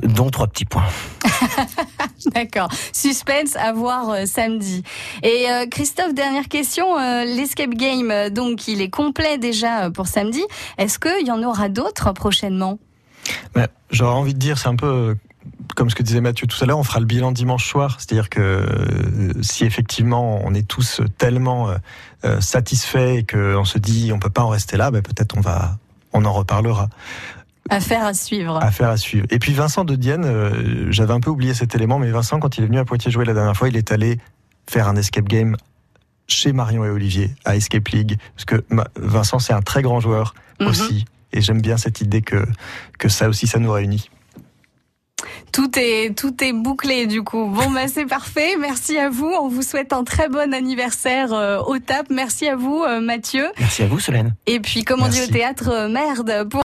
dont 0.03 0.31
trois 0.31 0.46
petits 0.49 0.64
points. 0.64 0.85
D'accord. 2.35 2.68
Suspense 2.92 3.57
à 3.57 3.72
voir 3.72 4.11
euh, 4.11 4.27
samedi. 4.27 4.83
Et 5.22 5.46
euh, 5.49 5.66
Christophe, 5.70 6.14
dernière 6.14 6.49
question. 6.49 6.99
euh, 6.99 7.25
L'escape 7.25 7.70
game, 7.70 8.31
donc, 8.31 8.66
il 8.68 8.81
est 8.81 8.90
complet 8.90 9.38
déjà 9.38 9.85
euh, 9.85 9.90
pour 9.90 10.09
samedi. 10.09 10.42
Est-ce 10.79 10.99
qu'il 10.99 11.27
y 11.27 11.31
en 11.31 11.42
aura 11.42 11.68
d'autres 11.68 12.12
prochainement? 12.12 12.79
Mais 13.55 13.68
J'aurais 13.90 14.14
envie 14.14 14.35
de 14.35 14.38
dire, 14.38 14.59
c'est 14.59 14.68
un 14.68 14.77
peu 14.77 15.16
comme 15.77 15.90
ce 15.90 15.94
que 15.94 16.03
disait 16.03 16.20
Mathieu 16.20 16.49
tout 16.49 16.62
à 16.62 16.66
l'heure, 16.66 16.79
on 16.79 16.83
fera 16.85 16.99
le 16.99 17.07
bilan 17.07 17.31
dimanche 17.31 17.68
soir. 17.68 17.96
C'est-à-dire 18.01 18.29
que 18.29 18.40
euh, 18.40 19.33
si 19.42 19.64
effectivement 19.64 20.40
on 20.44 20.53
est 20.55 20.66
tous 20.66 21.01
tellement 21.18 21.70
satisfaits 22.40 23.18
et 23.18 23.25
qu'on 23.27 23.64
se 23.64 23.79
dit 23.79 24.11
on 24.12 24.18
peut 24.18 24.31
pas 24.31 24.42
en 24.42 24.49
rester 24.49 24.77
là, 24.77 24.90
ben 24.90 25.03
peut-être 25.03 25.37
on 25.37 25.40
va, 25.40 25.77
on 26.12 26.25
en 26.25 26.33
reparlera. 26.33 26.88
Affaire 27.70 28.05
à 28.05 28.14
suivre. 28.14 28.57
Affaire 28.62 28.88
à 28.90 28.96
suivre. 28.96 29.26
Et 29.31 29.38
puis 29.38 29.52
Vincent 29.52 29.85
de 29.85 29.94
Dienne, 29.96 30.24
euh, 30.24 30.87
j'avais 30.90 31.12
un 31.12 31.20
peu 31.20 31.31
oublié 31.31 31.55
cet 31.55 31.74
élément, 31.74 31.98
mais 31.98 32.11
Vincent, 32.11 32.38
quand 32.38 32.59
il 32.59 32.64
est 32.64 32.66
venu 32.66 32.79
à 32.79 32.85
Poitiers 32.85 33.11
jouer 33.11 33.24
la 33.24 33.35
dernière 33.35 33.57
fois, 33.57 33.68
il 33.68 33.76
est 33.76 33.92
allé 33.92 34.18
faire 34.68 34.88
un 34.88 34.96
escape 34.96 35.26
game 35.29 35.57
chez 36.29 36.52
Marion 36.52 36.85
et 36.85 36.90
Olivier 36.90 37.31
à 37.44 37.57
Escape 37.57 37.87
League, 37.88 38.18
parce 38.35 38.44
que 38.44 38.64
Ma- 38.68 38.88
Vincent 38.96 39.38
c'est 39.38 39.52
un 39.52 39.62
très 39.62 39.83
grand 39.83 40.00
joueur 40.00 40.35
Mhm. 40.61 40.66
aussi, 40.68 41.05
et 41.33 41.40
j'aime 41.40 41.61
bien 41.61 41.76
cette 41.76 42.00
idée 42.00 42.22
que 42.22 42.44
que 42.98 43.09
ça 43.09 43.29
aussi 43.29 43.46
ça 43.46 43.59
nous 43.61 43.70
réunit. 43.70 44.11
Tout 45.52 45.70
est 45.79 46.14
tout 46.16 46.35
est 46.44 46.52
bouclé 46.52 47.07
du 47.07 47.22
coup. 47.22 47.46
Bon 47.46 47.70
bah 47.70 47.88
c'est 47.88 48.05
parfait. 48.05 48.57
Merci 48.61 48.98
à 48.98 49.09
vous. 49.09 49.33
On 49.40 49.48
vous 49.48 49.62
souhaite 49.62 49.92
un 49.94 50.05
très 50.05 50.29
bon 50.29 50.52
anniversaire 50.52 51.33
euh, 51.33 51.59
au 51.61 51.79
TAP. 51.79 52.09
Merci 52.11 52.46
à 52.48 52.57
vous 52.57 52.83
euh, 52.83 53.00
Mathieu. 53.00 53.46
Merci 53.59 53.83
à 53.83 53.87
vous, 53.87 53.98
Solène. 53.98 54.35
Et 54.46 54.61
puis 54.61 54.85
comme 54.85 55.02
on 55.02 55.09
dit 55.09 55.22
au 55.22 55.26
théâtre, 55.26 55.70
euh, 55.70 55.88
merde 55.88 56.46
pour 56.50 56.55